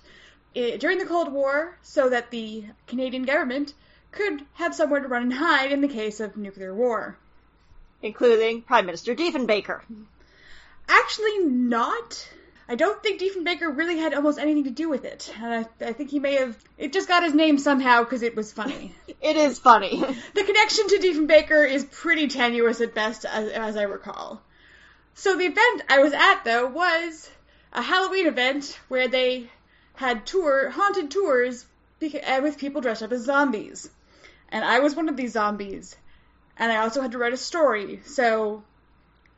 during 0.54 0.98
the 0.98 1.06
Cold 1.06 1.32
War 1.32 1.76
so 1.82 2.10
that 2.10 2.30
the 2.30 2.64
Canadian 2.86 3.24
government 3.24 3.74
could 4.12 4.44
have 4.54 4.74
somewhere 4.74 5.00
to 5.00 5.08
run 5.08 5.22
and 5.22 5.34
hide 5.34 5.72
in 5.72 5.80
the 5.80 5.88
case 5.88 6.20
of 6.20 6.36
nuclear 6.36 6.74
war. 6.74 7.16
Including 8.02 8.62
Prime 8.62 8.86
Minister 8.86 9.14
Diefenbaker. 9.14 9.80
Actually, 10.88 11.38
not. 11.38 12.28
I 12.68 12.74
don't 12.74 13.02
think 13.02 13.20
Diefenbaker 13.20 13.76
really 13.76 13.98
had 13.98 14.14
almost 14.14 14.38
anything 14.38 14.64
to 14.64 14.70
do 14.70 14.88
with 14.88 15.04
it. 15.04 15.32
And 15.40 15.66
I, 15.80 15.86
I 15.86 15.92
think 15.92 16.10
he 16.10 16.20
may 16.20 16.36
have. 16.36 16.56
It 16.78 16.92
just 16.92 17.08
got 17.08 17.22
his 17.22 17.34
name 17.34 17.58
somehow 17.58 18.04
because 18.04 18.22
it 18.22 18.36
was 18.36 18.52
funny. 18.52 18.94
It 19.20 19.36
is 19.36 19.60
funny. 19.60 20.00
the 20.34 20.42
connection 20.42 20.88
to 20.88 20.98
Diefenbaker 20.98 21.70
is 21.70 21.84
pretty 21.84 22.26
tenuous 22.26 22.80
at 22.80 22.92
best, 22.92 23.24
as, 23.24 23.50
as 23.50 23.76
I 23.76 23.82
recall. 23.82 24.42
So 25.14 25.36
the 25.36 25.44
event 25.44 25.82
I 25.88 26.00
was 26.00 26.12
at, 26.12 26.42
though, 26.44 26.66
was 26.66 27.30
a 27.72 27.82
Halloween 27.82 28.26
event 28.26 28.78
where 28.88 29.06
they 29.06 29.48
had 29.94 30.26
tour 30.26 30.70
haunted 30.70 31.10
tours 31.10 31.64
uh, 32.02 32.40
with 32.42 32.58
people 32.58 32.80
dressed 32.80 33.02
up 33.02 33.12
as 33.12 33.24
zombies, 33.24 33.88
and 34.48 34.64
I 34.64 34.80
was 34.80 34.96
one 34.96 35.08
of 35.08 35.16
these 35.16 35.32
zombies, 35.32 35.94
and 36.56 36.72
I 36.72 36.78
also 36.78 37.00
had 37.00 37.12
to 37.12 37.18
write 37.18 37.32
a 37.32 37.36
story. 37.36 38.00
So 38.04 38.64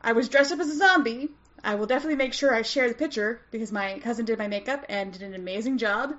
I 0.01 0.13
was 0.13 0.29
dressed 0.29 0.51
up 0.51 0.59
as 0.59 0.69
a 0.69 0.75
zombie. 0.75 1.29
I 1.65 1.75
will 1.75 1.87
definitely 1.87 2.17
make 2.17 2.33
sure 2.33 2.53
I 2.53 2.61
share 2.61 2.87
the 2.87 2.93
picture 2.93 3.41
because 3.49 3.71
my 3.71 3.97
cousin 3.99 4.25
did 4.25 4.37
my 4.37 4.47
makeup 4.47 4.85
and 4.87 5.11
did 5.11 5.23
an 5.23 5.33
amazing 5.33 5.79
job. 5.79 6.15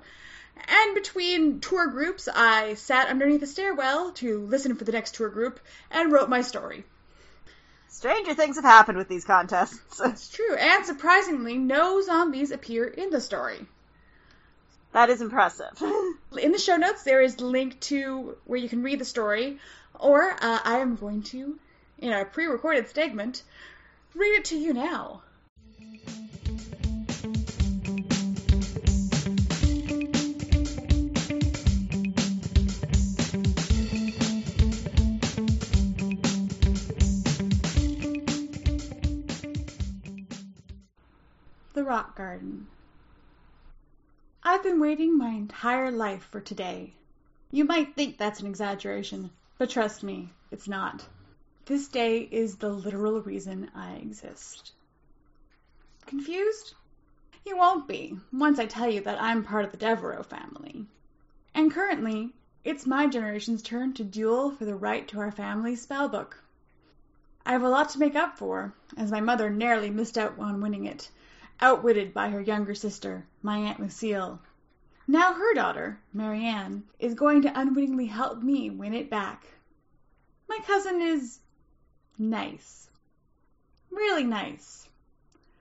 And 0.67 0.93
between 0.93 1.61
tour 1.61 1.87
groups, 1.87 2.27
I 2.27 2.73
sat 2.73 3.07
underneath 3.07 3.41
a 3.43 3.47
stairwell 3.47 4.11
to 4.15 4.39
listen 4.39 4.75
for 4.75 4.83
the 4.83 4.91
next 4.91 5.15
tour 5.15 5.29
group 5.29 5.61
and 5.89 6.11
wrote 6.11 6.27
my 6.27 6.41
story. 6.41 6.83
Stranger 7.87 8.33
things 8.33 8.57
have 8.57 8.65
happened 8.65 8.97
with 8.97 9.07
these 9.07 9.23
contests. 9.23 10.01
It's 10.03 10.29
true, 10.29 10.53
and 10.53 10.85
surprisingly, 10.85 11.57
no 11.57 12.01
zombies 12.01 12.51
appear 12.51 12.85
in 12.85 13.09
the 13.09 13.21
story. 13.21 13.65
That 14.91 15.09
is 15.09 15.21
impressive. 15.21 15.81
In 16.37 16.51
the 16.51 16.59
show 16.59 16.75
notes, 16.75 17.03
there 17.03 17.21
is 17.21 17.37
a 17.37 17.45
link 17.45 17.79
to 17.81 18.35
where 18.43 18.59
you 18.59 18.67
can 18.67 18.83
read 18.83 18.99
the 18.99 19.05
story, 19.05 19.59
or 19.97 20.29
uh, 20.31 20.59
I 20.63 20.79
am 20.79 20.97
going 20.97 21.23
to, 21.23 21.57
in 21.99 22.11
a 22.11 22.25
pre-recorded 22.25 22.89
segment, 22.89 23.43
read 24.13 24.35
it 24.39 24.45
to 24.45 24.57
you 24.57 24.73
now. 24.73 25.21
Rock 41.83 42.15
garden. 42.15 42.67
I've 44.43 44.63
been 44.63 44.79
waiting 44.79 45.17
my 45.17 45.29
entire 45.29 45.91
life 45.91 46.23
for 46.23 46.39
today. 46.39 46.93
You 47.51 47.65
might 47.65 47.95
think 47.95 48.17
that's 48.17 48.39
an 48.39 48.47
exaggeration, 48.47 49.31
but 49.57 49.69
trust 49.69 50.03
me, 50.03 50.29
it's 50.51 50.67
not. 50.67 51.07
This 51.65 51.87
day 51.87 52.19
is 52.19 52.55
the 52.55 52.69
literal 52.69 53.21
reason 53.21 53.69
I 53.75 53.95
exist. 53.95 54.71
Confused? 56.05 56.75
You 57.45 57.57
won't 57.57 57.87
be 57.87 58.17
once 58.31 58.59
I 58.59 58.65
tell 58.65 58.89
you 58.89 59.01
that 59.01 59.21
I'm 59.21 59.43
part 59.43 59.65
of 59.65 59.71
the 59.71 59.77
Devereaux 59.77 60.23
family. 60.23 60.85
And 61.53 61.71
currently, 61.71 62.33
it's 62.63 62.85
my 62.85 63.07
generation's 63.07 63.61
turn 63.61 63.93
to 63.93 64.03
duel 64.03 64.51
for 64.51 64.65
the 64.65 64.75
right 64.75 65.07
to 65.09 65.19
our 65.19 65.31
family 65.31 65.75
spell 65.75 66.09
book. 66.09 66.41
I 67.45 67.51
have 67.53 67.63
a 67.63 67.69
lot 67.69 67.89
to 67.89 67.99
make 67.99 68.15
up 68.15 68.37
for, 68.37 68.73
as 68.97 69.11
my 69.11 69.21
mother 69.21 69.49
narrowly 69.49 69.89
missed 69.89 70.17
out 70.17 70.37
on 70.37 70.61
winning 70.61 70.85
it, 70.85 71.09
outwitted 71.59 72.13
by 72.13 72.29
her 72.29 72.41
younger 72.41 72.75
sister, 72.75 73.25
my 73.41 73.57
Aunt 73.57 73.79
Lucille. 73.79 74.39
Now 75.07 75.33
her 75.33 75.53
daughter, 75.53 75.99
Marianne, 76.13 76.83
is 76.99 77.13
going 77.13 77.41
to 77.43 77.59
unwittingly 77.59 78.07
help 78.07 78.43
me 78.43 78.69
win 78.69 78.93
it 78.93 79.09
back. 79.09 79.47
My 80.49 80.59
cousin 80.65 81.01
is 81.01 81.39
nice. 82.17 82.89
Really 83.89 84.23
nice. 84.23 84.87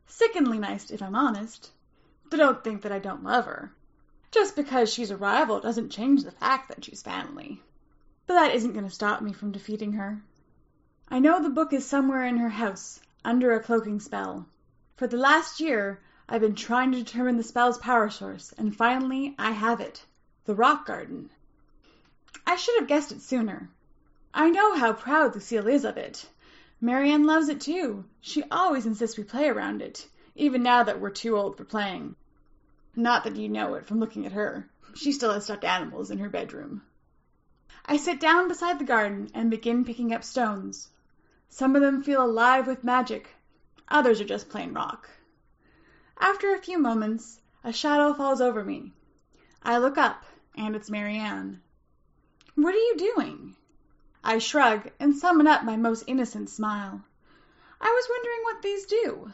Sickeningly 0.07 0.59
nice, 0.59 0.91
if 0.91 1.03
I'm 1.03 1.15
honest. 1.15 1.71
But 2.29 2.39
don't 2.39 2.65
think 2.65 2.83
that 2.83 2.93
I 2.93 2.99
don't 2.99 3.25
love 3.25 3.47
her. 3.47 3.73
Just 4.33 4.57
because 4.57 4.93
she's 4.93 5.11
a 5.11 5.17
rival 5.17 5.61
doesn't 5.61 5.91
change 5.91 6.25
the 6.25 6.31
fact 6.31 6.69
that 6.69 6.85
she's 6.85 7.03
family. 7.03 7.63
But 8.27 8.35
that 8.35 8.55
isn't 8.55 8.73
going 8.73 8.85
to 8.85 8.91
stop 8.91 9.23
me 9.23 9.33
from 9.33 9.53
defeating 9.53 9.93
her. 9.93 10.23
I 11.09 11.21
know 11.21 11.41
the 11.41 11.49
book 11.49 11.73
is 11.73 11.87
somewhere 11.87 12.27
in 12.27 12.39
her 12.39 12.49
house, 12.49 13.01
under 13.25 13.53
a 13.53 13.63
cloaking 13.63 14.01
spell. 14.01 14.47
For 14.97 15.07
the 15.07 15.19
last 15.19 15.61
year 15.61 16.01
I've 16.27 16.41
been 16.41 16.55
trying 16.55 16.91
to 16.93 16.99
determine 16.99 17.37
the 17.37 17.43
spell's 17.43 17.77
power 17.77 18.09
source, 18.09 18.55
and 18.57 18.75
finally 18.75 19.35
I 19.39 19.51
have 19.51 19.79
it 19.81 20.07
the 20.47 20.55
rock 20.55 20.87
garden. 20.87 21.29
I 22.47 22.57
should 22.57 22.79
have 22.79 22.89
guessed 22.89 23.13
it 23.13 23.21
sooner. 23.21 23.69
I 24.33 24.49
know 24.49 24.75
how 24.75 24.95
proud 24.95 25.35
Lucille 25.35 25.67
is 25.67 25.85
of 25.85 25.99
it. 25.99 26.31
Marianne 26.81 27.27
loves 27.27 27.51
it 27.51 27.61
too. 27.61 28.07
She 28.23 28.43
always 28.51 28.87
insists 28.87 29.19
we 29.19 29.25
play 29.25 29.49
around 29.49 29.83
it, 29.83 30.09
even 30.35 30.63
now 30.63 30.83
that 30.85 30.99
we're 30.99 31.11
too 31.11 31.37
old 31.37 31.59
for 31.59 31.65
playing. 31.65 32.17
Not 32.95 33.25
that 33.25 33.37
you 33.37 33.51
know 33.51 33.75
it 33.75 33.85
from 33.85 34.01
looking 34.01 34.25
at 34.25 34.33
her. 34.33 34.67
She 34.95 35.13
still 35.13 35.35
has 35.35 35.45
stuffed 35.45 35.65
animals 35.65 36.11
in 36.11 36.21
her 36.21 36.31
bedroom. 36.31 36.81
I 37.85 37.99
sit 37.99 38.19
down 38.19 38.49
beside 38.49 38.79
the 38.79 38.85
garden 38.85 39.31
and 39.35 39.51
begin 39.51 39.85
picking 39.85 40.15
up 40.15 40.25
stones. 40.25 40.89
Some 41.51 41.77
of 41.77 41.83
them 41.83 42.03
feel 42.03 42.25
alive 42.25 42.67
with 42.67 42.83
magic, 42.83 43.36
others 43.89 44.21
are 44.21 44.25
just 44.25 44.49
plain 44.49 44.73
rock. 44.73 45.09
After 46.19 46.55
a 46.55 46.59
few 46.59 46.79
moments, 46.79 47.41
a 47.63 47.73
shadow 47.73 48.15
falls 48.15 48.41
over 48.41 48.65
me. 48.65 48.93
I 49.63 49.79
look 49.79 49.99
up, 49.99 50.25
and 50.57 50.75
it's 50.75 50.91
Marianne. 50.91 51.61
What 52.55 52.75
are 52.75 52.79
you 52.79 52.97
doing? 52.97 53.57
I 54.25 54.39
shrug 54.39 54.91
and 54.99 55.15
summon 55.15 55.47
up 55.47 55.63
my 55.63 55.77
most 55.77 56.05
innocent 56.07 56.51
smile. 56.51 57.03
I 57.81 57.91
was 57.91 58.09
wondering 58.09 58.43
what 58.43 58.63
these 58.63 58.87
do. 58.87 59.33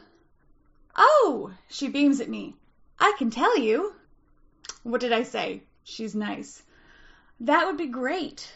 Oh, 0.95 1.53
she 1.69 1.87
beams 1.87 2.19
at 2.19 2.29
me. 2.29 2.55
I 2.99 3.15
can 3.17 3.31
tell 3.31 3.57
you. 3.57 3.95
What 4.83 5.01
did 5.01 5.13
I 5.13 5.23
say? 5.23 5.63
She's 5.83 6.13
nice. 6.13 6.61
That 7.39 7.65
would 7.65 7.77
be 7.77 7.87
great. 7.87 8.53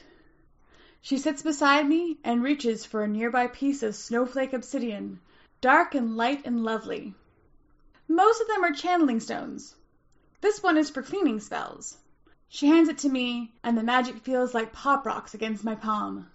She 1.01 1.17
sits 1.17 1.41
beside 1.41 1.87
me 1.87 2.17
and 2.23 2.43
reaches 2.43 2.85
for 2.85 3.03
a 3.03 3.07
nearby 3.07 3.47
piece 3.47 3.81
of 3.81 3.95
snowflake 3.95 4.53
obsidian, 4.53 5.19
dark 5.59 5.95
and 5.95 6.15
light 6.15 6.45
and 6.45 6.63
lovely. 6.63 7.15
Most 8.07 8.41
of 8.41 8.47
them 8.47 8.63
are 8.63 8.71
channeling 8.71 9.19
stones. 9.19 9.75
This 10.39 10.61
one 10.61 10.77
is 10.77 10.91
for 10.91 11.01
cleaning 11.01 11.39
spells. 11.39 11.97
She 12.47 12.67
hands 12.67 12.89
it 12.89 12.99
to 12.99 13.09
me, 13.09 13.51
and 13.63 13.75
the 13.75 13.83
magic 13.83 14.19
feels 14.19 14.53
like 14.53 14.71
pop 14.71 15.05
rocks 15.05 15.33
against 15.33 15.63
my 15.63 15.73
palm. 15.73 16.29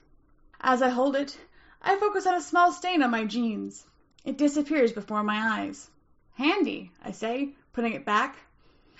As 0.60 0.82
I 0.82 0.88
hold 0.88 1.14
it, 1.14 1.38
I 1.80 1.96
focus 1.96 2.26
on 2.26 2.34
a 2.34 2.40
small 2.40 2.72
stain 2.72 3.02
on 3.02 3.10
my 3.12 3.24
jeans. 3.24 3.86
It 4.24 4.38
disappears 4.38 4.92
before 4.92 5.22
my 5.22 5.60
eyes. 5.60 5.88
Handy, 6.34 6.90
I 7.04 7.12
say, 7.12 7.54
putting 7.72 7.92
it 7.92 8.04
back. 8.04 8.36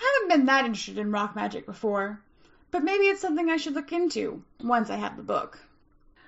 I 0.01 0.13
haven't 0.15 0.37
been 0.37 0.47
that 0.47 0.65
interested 0.65 0.99
in 0.99 1.11
rock 1.11 1.35
magic 1.35 1.67
before, 1.67 2.21
but 2.71 2.85
maybe 2.85 3.05
it's 3.05 3.21
something 3.21 3.51
I 3.51 3.57
should 3.57 3.75
look 3.75 3.93
into 3.93 4.43
once 4.63 4.89
I 4.89 4.97
have 4.97 5.17
the 5.17 5.23
book. 5.23 5.59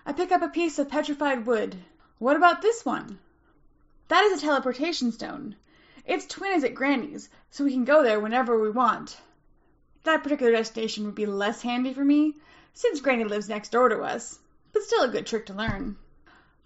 I 0.05 0.13
pick 0.13 0.33
up 0.33 0.43
a 0.43 0.49
piece 0.49 0.79
of 0.79 0.89
petrified 0.89 1.47
wood. 1.47 1.77
What 2.19 2.37
about 2.37 2.61
this 2.61 2.85
one? 2.85 3.19
That 4.09 4.25
is 4.25 4.39
a 4.39 4.45
teleportation 4.45 5.13
stone. 5.13 5.57
Its 6.05 6.27
twin 6.27 6.53
is 6.53 6.65
at 6.65 6.75
Granny's, 6.75 7.31
so 7.51 7.65
we 7.65 7.73
can 7.73 7.85
go 7.85 8.03
there 8.03 8.21
whenever 8.21 8.61
we 8.61 8.71
want. 8.71 9.19
That 10.03 10.23
particular 10.23 10.53
destination 10.53 11.07
would 11.07 11.15
be 11.15 11.25
less 11.25 11.63
handy 11.63 11.95
for 11.95 12.05
me, 12.05 12.37
since 12.75 13.01
Granny 13.01 13.25
lives 13.25 13.49
next 13.49 13.73
door 13.73 13.89
to 13.89 14.03
us, 14.03 14.39
but 14.73 14.83
still 14.83 15.05
a 15.05 15.09
good 15.09 15.27
trick 15.27 15.47
to 15.47 15.55
learn. 15.55 15.97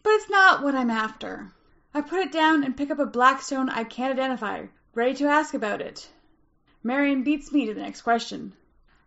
But 0.02 0.14
it's 0.14 0.28
not 0.28 0.64
what 0.64 0.74
I'm 0.74 0.90
after. 0.90 1.52
I 1.94 2.00
put 2.00 2.18
it 2.18 2.32
down 2.32 2.64
and 2.64 2.76
pick 2.76 2.90
up 2.90 2.98
a 2.98 3.06
black 3.06 3.40
stone 3.42 3.68
I 3.68 3.84
can't 3.84 4.18
identify, 4.18 4.66
ready 4.94 5.14
to 5.14 5.28
ask 5.28 5.54
about 5.54 5.80
it. 5.80 6.10
Marianne 6.82 7.22
beats 7.22 7.52
me 7.52 7.66
to 7.66 7.74
the 7.74 7.82
next 7.82 8.02
question. 8.02 8.54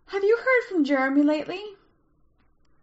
Have 0.05 0.23
you 0.23 0.37
heard 0.37 0.69
from 0.69 0.85
Jeremy 0.85 1.23
lately? 1.23 1.63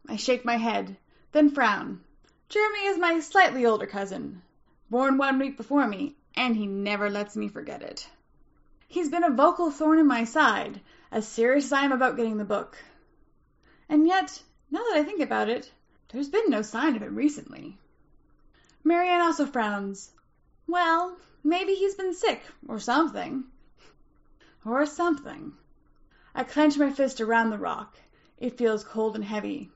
I 0.07 0.17
shake 0.17 0.45
my 0.45 0.57
head, 0.57 0.97
then 1.33 1.51
frown. 1.51 2.03
Jeremy 2.49 2.81
is 2.87 2.99
my 2.99 3.21
slightly 3.21 3.65
older 3.65 3.87
cousin, 3.87 4.43
born 4.91 5.19
one 5.19 5.39
week 5.39 5.57
before 5.57 5.87
me, 5.87 6.17
and 6.35 6.57
he 6.57 6.67
never 6.67 7.11
lets 7.11 7.37
me 7.37 7.49
forget 7.49 7.83
it. 7.83 8.09
He's 8.87 9.11
been 9.11 9.25
a 9.25 9.31
vocal 9.31 9.71
thorn 9.71 9.99
in 9.99 10.07
my 10.07 10.25
side, 10.25 10.81
as 11.11 11.29
serious 11.29 11.67
as 11.67 11.73
I 11.73 11.83
am 11.83 11.93
about 11.93 12.17
getting 12.17 12.39
the 12.39 12.45
book. 12.45 12.79
And 13.89 14.07
yet, 14.07 14.43
now 14.71 14.81
that 14.81 14.97
I 14.97 15.03
think 15.03 15.21
about 15.21 15.49
it, 15.49 15.71
there's 16.09 16.29
been 16.29 16.49
no 16.49 16.63
sign 16.63 16.97
of 16.97 17.03
him 17.03 17.15
recently. 17.15 17.77
Marianne 18.85 19.21
also 19.21 19.45
frowns. 19.45 20.11
Well, 20.67 21.17
maybe 21.45 21.75
he's 21.75 21.95
been 21.95 22.15
sick, 22.15 22.43
or 22.67 22.79
something. 22.79 23.45
Or 24.65 24.87
something. 24.87 25.53
I 26.35 26.45
clench 26.45 26.79
my 26.79 26.91
fist 26.91 27.21
around 27.21 27.51
the 27.51 27.59
rock. 27.59 27.97
It 28.39 28.57
feels 28.57 28.85
cold 28.85 29.17
and 29.17 29.25
heavy. 29.25 29.71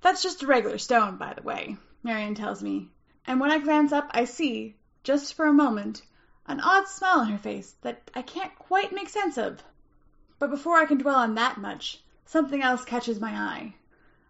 That's 0.00 0.22
just 0.22 0.42
a 0.42 0.46
regular 0.46 0.78
stone, 0.78 1.18
by 1.18 1.34
the 1.34 1.42
way, 1.42 1.76
Marianne 2.02 2.34
tells 2.34 2.62
me. 2.62 2.88
And 3.24 3.38
when 3.38 3.52
I 3.52 3.58
glance 3.58 3.92
up, 3.92 4.10
I 4.10 4.24
see, 4.24 4.74
just 5.04 5.34
for 5.34 5.46
a 5.46 5.52
moment, 5.52 6.02
an 6.46 6.58
odd 6.58 6.88
smile 6.88 7.20
on 7.20 7.30
her 7.30 7.38
face 7.38 7.76
that 7.82 8.10
I 8.14 8.22
can't 8.22 8.52
quite 8.58 8.92
make 8.92 9.08
sense 9.08 9.38
of. 9.38 9.62
But 10.40 10.50
before 10.50 10.76
I 10.76 10.86
can 10.86 10.98
dwell 10.98 11.14
on 11.14 11.36
that 11.36 11.56
much, 11.56 12.02
something 12.24 12.60
else 12.60 12.84
catches 12.84 13.20
my 13.20 13.30
eye. 13.30 13.76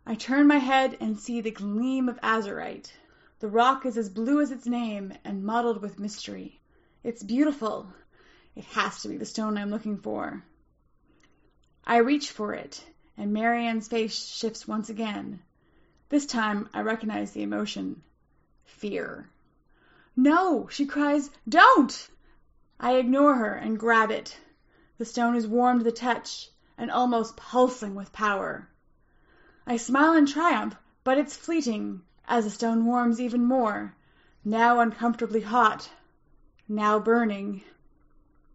I 0.05 0.15
turn 0.15 0.47
my 0.47 0.59
head 0.59 0.99
and 1.01 1.19
see 1.19 1.41
the 1.41 1.51
gleam 1.51 2.09
of 2.11 2.21
azurite. 2.21 2.93
The 3.39 3.49
rock 3.49 3.87
is 3.87 3.97
as 3.97 4.11
blue 4.11 4.41
as 4.41 4.51
its 4.51 4.67
name 4.67 5.15
and 5.25 5.43
mottled 5.43 5.81
with 5.81 5.99
mystery. 5.99 6.61
It's 7.03 7.23
beautiful. 7.23 7.87
It 8.55 8.65
has 8.65 9.01
to 9.03 9.09
be 9.09 9.17
the 9.17 9.25
stone 9.25 9.57
I'm 9.57 9.71
looking 9.71 9.97
for. 9.97 10.45
I 11.87 11.97
reach 11.97 12.31
for 12.31 12.53
it, 12.53 12.85
and 13.17 13.33
Marianne's 13.33 13.89
face 13.89 14.27
shifts 14.27 14.69
once 14.69 14.91
again. 14.91 15.41
This 16.11 16.27
time 16.27 16.69
I 16.75 16.83
recognize 16.83 17.33
the 17.33 17.43
emotion 17.43 18.03
fear. 18.65 19.29
No, 20.15 20.69
she 20.69 20.87
cries, 20.87 21.31
don't! 21.49 22.09
I 22.79 22.95
ignore 22.95 23.35
her 23.35 23.55
and 23.55 23.79
grab 23.79 24.11
it. 24.11 24.39
The 24.99 25.05
stone 25.05 25.35
is 25.35 25.49
warm 25.49 25.79
to 25.79 25.85
the 25.85 25.91
touch 25.91 26.51
and 26.79 26.91
almost 26.91 27.37
pulsing 27.37 27.95
with 27.95 28.13
power. 28.13 28.69
I 29.67 29.77
smile 29.77 30.15
in 30.15 30.27
triumph, 30.27 30.77
but 31.05 31.19
it's 31.19 31.37
fleeting 31.37 32.03
as 32.27 32.45
the 32.45 32.51
stone 32.51 32.85
warms 32.87 33.21
even 33.21 33.45
more, 33.45 33.95
now 34.45 34.81
uncomfortably 34.81 35.41
hot, 35.41 35.91
now 36.69 36.99
burning. 36.99 37.63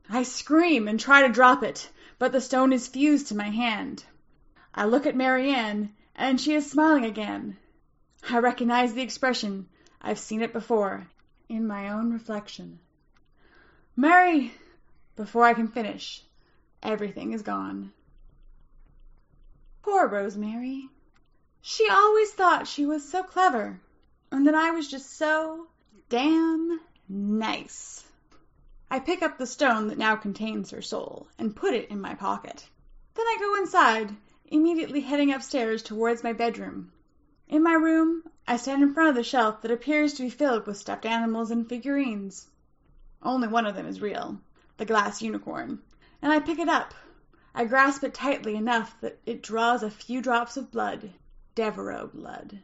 I 0.10 0.24
scream 0.24 0.88
and 0.88 1.00
try 1.00 1.22
to 1.22 1.34
drop 1.34 1.64
it, 1.64 1.90
but 2.18 2.32
the 2.32 2.42
stone 2.42 2.72
is 2.72 2.88
fused 2.88 3.28
to 3.28 3.36
my 3.36 3.50
hand. 3.50 4.06
I 4.74 4.86
look 4.86 5.06
at 5.06 5.16
Marianne, 5.16 5.94
and 6.16 6.40
she 6.40 6.54
is 6.54 6.72
smiling 6.72 7.04
again. 7.04 7.58
I 8.30 8.40
recognize 8.40 8.94
the 8.94 9.02
expression. 9.02 9.68
I've 10.02 10.20
seen 10.20 10.42
it 10.42 10.54
before 10.54 11.08
in 11.50 11.68
my 11.68 11.90
own 11.90 12.12
reflection. 12.14 12.80
Mary! 13.96 14.54
Before 15.16 15.44
I 15.44 15.54
can 15.54 15.68
finish, 15.68 16.24
everything 16.84 17.34
is 17.34 17.42
gone. 17.42 17.92
Poor 19.82 20.08
Rosemary. 20.08 20.90
She 21.62 21.90
always 21.90 22.32
thought 22.34 22.68
she 22.68 22.86
was 22.86 23.10
so 23.10 23.24
clever, 23.24 23.80
and 24.32 24.46
that 24.46 24.54
I 24.54 24.72
was 24.72 24.88
just 24.88 25.18
so 25.18 25.68
damn 26.10 26.80
nice. 27.10 28.06
I 28.92 29.00
pick 29.00 29.22
up 29.22 29.38
the 29.38 29.48
stone 29.48 29.88
that 29.88 29.98
now 29.98 30.16
contains 30.16 30.72
her 30.72 30.82
soul 30.82 31.28
and 31.40 31.56
put 31.56 31.74
it 31.74 31.90
in 31.90 32.00
my 32.00 32.14
pocket. 32.14 32.70
Then 33.16 33.26
I 33.26 33.38
go 33.40 33.56
inside, 33.56 34.16
immediately 34.46 35.02
heading 35.02 35.34
upstairs 35.34 35.82
towards 35.82 36.24
my 36.24 36.34
bedroom. 36.34 36.92
In 37.50 37.64
my 37.64 37.76
room, 37.76 38.30
I 38.46 38.58
stand 38.58 38.84
in 38.84 38.94
front 38.94 39.08
of 39.08 39.16
the 39.16 39.24
shelf 39.24 39.62
that 39.62 39.72
appears 39.72 40.14
to 40.16 40.24
be 40.24 40.30
filled 40.30 40.68
with 40.68 40.76
stuffed 40.76 41.06
animals 41.06 41.50
and 41.50 41.66
figurines. 41.66 42.50
Only 43.24 43.48
one 43.48 43.66
of 43.66 43.74
them 43.74 43.86
is 43.86 44.02
real. 44.02 44.42
the 44.76 44.84
glass 44.84 45.22
unicorn, 45.22 45.82
and 46.22 46.34
I 46.34 46.42
pick 46.42 46.60
it 46.60 46.68
up. 46.68 46.94
I 47.56 47.64
grasp 47.64 48.04
it 48.04 48.14
tightly 48.14 48.58
enough 48.58 49.00
that 49.00 49.20
it 49.26 49.42
draws 49.42 49.82
a 49.82 49.90
few 49.90 50.22
drops 50.22 50.58
of 50.58 50.72
blood. 50.72 51.14
Devereaux 51.56 52.08
blood. 52.08 52.60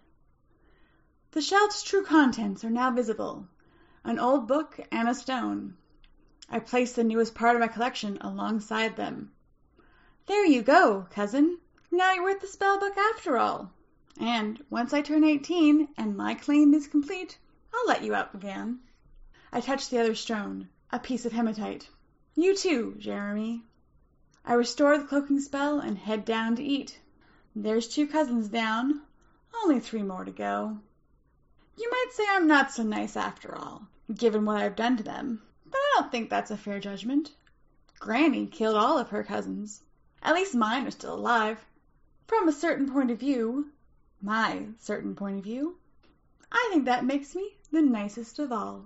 The 1.31 1.41
shelf's 1.41 1.81
true 1.81 2.03
contents 2.03 2.65
are 2.65 2.69
now 2.69 2.91
visible 2.91 3.47
an 4.03 4.19
old 4.19 4.49
book 4.49 4.81
and 4.91 5.07
a 5.07 5.15
stone. 5.15 5.77
I 6.49 6.59
place 6.59 6.91
the 6.91 7.05
newest 7.05 7.33
part 7.33 7.55
of 7.55 7.61
my 7.61 7.69
collection 7.69 8.17
alongside 8.19 8.97
them. 8.97 9.31
There 10.25 10.45
you 10.45 10.61
go, 10.61 11.07
cousin. 11.09 11.59
Now 11.89 12.11
you're 12.11 12.23
worth 12.23 12.41
the 12.41 12.47
spell 12.47 12.81
book 12.81 12.97
after 12.97 13.37
all. 13.37 13.71
And 14.19 14.63
once 14.69 14.93
I 14.93 15.01
turn 15.01 15.23
eighteen 15.23 15.87
and 15.97 16.15
my 16.15 16.35
claim 16.35 16.73
is 16.73 16.87
complete, 16.87 17.37
I'll 17.73 17.87
let 17.87 18.03
you 18.03 18.13
out 18.13 18.35
again. 18.35 18.79
I 19.51 19.59
touch 19.59 19.89
the 19.89 19.99
other 19.99 20.15
stone, 20.15 20.69
a 20.91 20.99
piece 20.99 21.25
of 21.25 21.31
hematite. 21.31 21.89
You 22.35 22.55
too, 22.55 22.95
Jeremy. 22.99 23.63
I 24.45 24.53
restore 24.53 24.97
the 24.97 25.05
cloaking 25.05 25.39
spell 25.39 25.79
and 25.79 25.97
head 25.97 26.25
down 26.25 26.55
to 26.57 26.63
eat. 26.63 26.99
There's 27.55 27.87
two 27.87 28.07
cousins 28.07 28.49
down, 28.49 29.01
only 29.63 29.79
three 29.79 30.03
more 30.03 30.25
to 30.25 30.31
go. 30.31 30.77
You 31.77 31.89
might 31.89 32.11
say 32.11 32.23
I'm 32.29 32.47
not 32.47 32.71
so 32.71 32.83
nice 32.83 33.15
after 33.15 33.55
all, 33.55 33.87
given 34.13 34.45
what 34.45 34.57
I've 34.57 34.75
done 34.75 34.97
to 34.97 35.03
them, 35.03 35.41
but 35.65 35.77
I 35.77 35.99
don't 35.99 36.11
think 36.11 36.29
that's 36.29 36.51
a 36.51 36.57
fair 36.57 36.79
judgment. 36.79 37.31
Granny 37.99 38.47
killed 38.47 38.75
all 38.75 38.97
of 38.97 39.09
her 39.09 39.23
cousins. 39.23 39.81
At 40.21 40.35
least 40.35 40.53
mine 40.53 40.85
are 40.85 40.91
still 40.91 41.15
alive. 41.15 41.57
From 42.27 42.47
a 42.47 42.51
certain 42.51 42.91
point 42.91 43.11
of 43.11 43.19
view, 43.19 43.71
my 44.23 44.63
certain 44.79 45.15
point 45.15 45.37
of 45.37 45.43
view, 45.43 45.75
I 46.51 46.69
think 46.71 46.85
that 46.85 47.03
makes 47.03 47.35
me 47.35 47.49
the 47.71 47.81
nicest 47.81 48.39
of 48.39 48.51
all. 48.51 48.85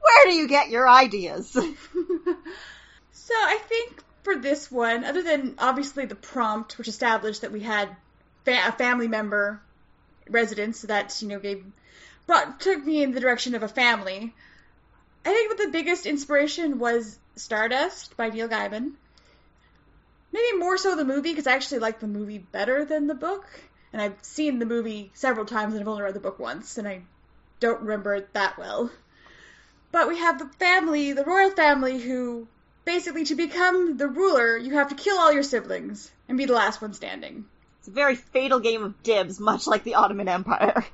Where 0.00 0.24
do 0.26 0.32
you 0.32 0.46
get 0.46 0.70
your 0.70 0.88
ideas? 0.88 1.56
So 3.30 3.36
I 3.36 3.58
think 3.68 4.02
for 4.24 4.34
this 4.34 4.72
one, 4.72 5.04
other 5.04 5.22
than 5.22 5.54
obviously 5.58 6.04
the 6.06 6.16
prompt, 6.16 6.76
which 6.78 6.88
established 6.88 7.42
that 7.42 7.52
we 7.52 7.60
had 7.60 7.94
fa- 8.50 8.68
a 8.68 8.72
family 8.72 9.08
member 9.08 9.60
residence 10.28 10.82
that 10.82 11.20
you 11.22 11.28
know 11.28 11.38
gave 11.38 11.64
brought 12.26 12.60
took 12.60 12.84
me 12.84 13.02
in 13.02 13.12
the 13.12 13.20
direction 13.20 13.54
of 13.54 13.62
a 13.62 13.68
family. 13.68 14.34
I 15.24 15.28
think 15.28 15.50
that 15.50 15.64
the 15.64 15.72
biggest 15.72 16.06
inspiration 16.06 16.78
was 16.78 17.18
Stardust 17.36 18.16
by 18.16 18.30
Neil 18.30 18.48
Gaiman. 18.48 18.92
Maybe 20.32 20.58
more 20.58 20.78
so 20.78 20.94
the 20.94 21.04
movie 21.04 21.30
because 21.30 21.46
I 21.46 21.54
actually 21.54 21.80
like 21.80 22.00
the 22.00 22.06
movie 22.06 22.38
better 22.38 22.84
than 22.84 23.06
the 23.06 23.14
book, 23.14 23.44
and 23.92 24.00
I've 24.00 24.22
seen 24.22 24.58
the 24.58 24.66
movie 24.66 25.10
several 25.14 25.44
times 25.44 25.74
and 25.74 25.80
I've 25.80 25.88
only 25.88 26.02
read 26.02 26.14
the 26.14 26.20
book 26.20 26.38
once, 26.38 26.78
and 26.78 26.86
I 26.86 27.02
don't 27.58 27.82
remember 27.82 28.14
it 28.14 28.32
that 28.32 28.58
well. 28.58 28.90
But 29.92 30.08
we 30.08 30.18
have 30.18 30.38
the 30.38 30.48
family, 30.58 31.12
the 31.12 31.24
royal 31.24 31.50
family, 31.50 31.98
who 31.98 32.46
basically 32.84 33.24
to 33.24 33.34
become 33.34 33.96
the 33.96 34.08
ruler, 34.08 34.56
you 34.56 34.74
have 34.74 34.88
to 34.88 34.94
kill 34.94 35.18
all 35.18 35.32
your 35.32 35.42
siblings 35.42 36.10
and 36.28 36.38
be 36.38 36.46
the 36.46 36.54
last 36.54 36.80
one 36.80 36.94
standing. 36.94 37.44
It's 37.80 37.88
a 37.88 37.92
very 37.92 38.14
fatal 38.14 38.60
game 38.60 38.84
of 38.84 39.02
dibs, 39.02 39.40
much 39.40 39.66
like 39.66 39.84
the 39.84 39.94
Ottoman 39.94 40.28
Empire. 40.28 40.84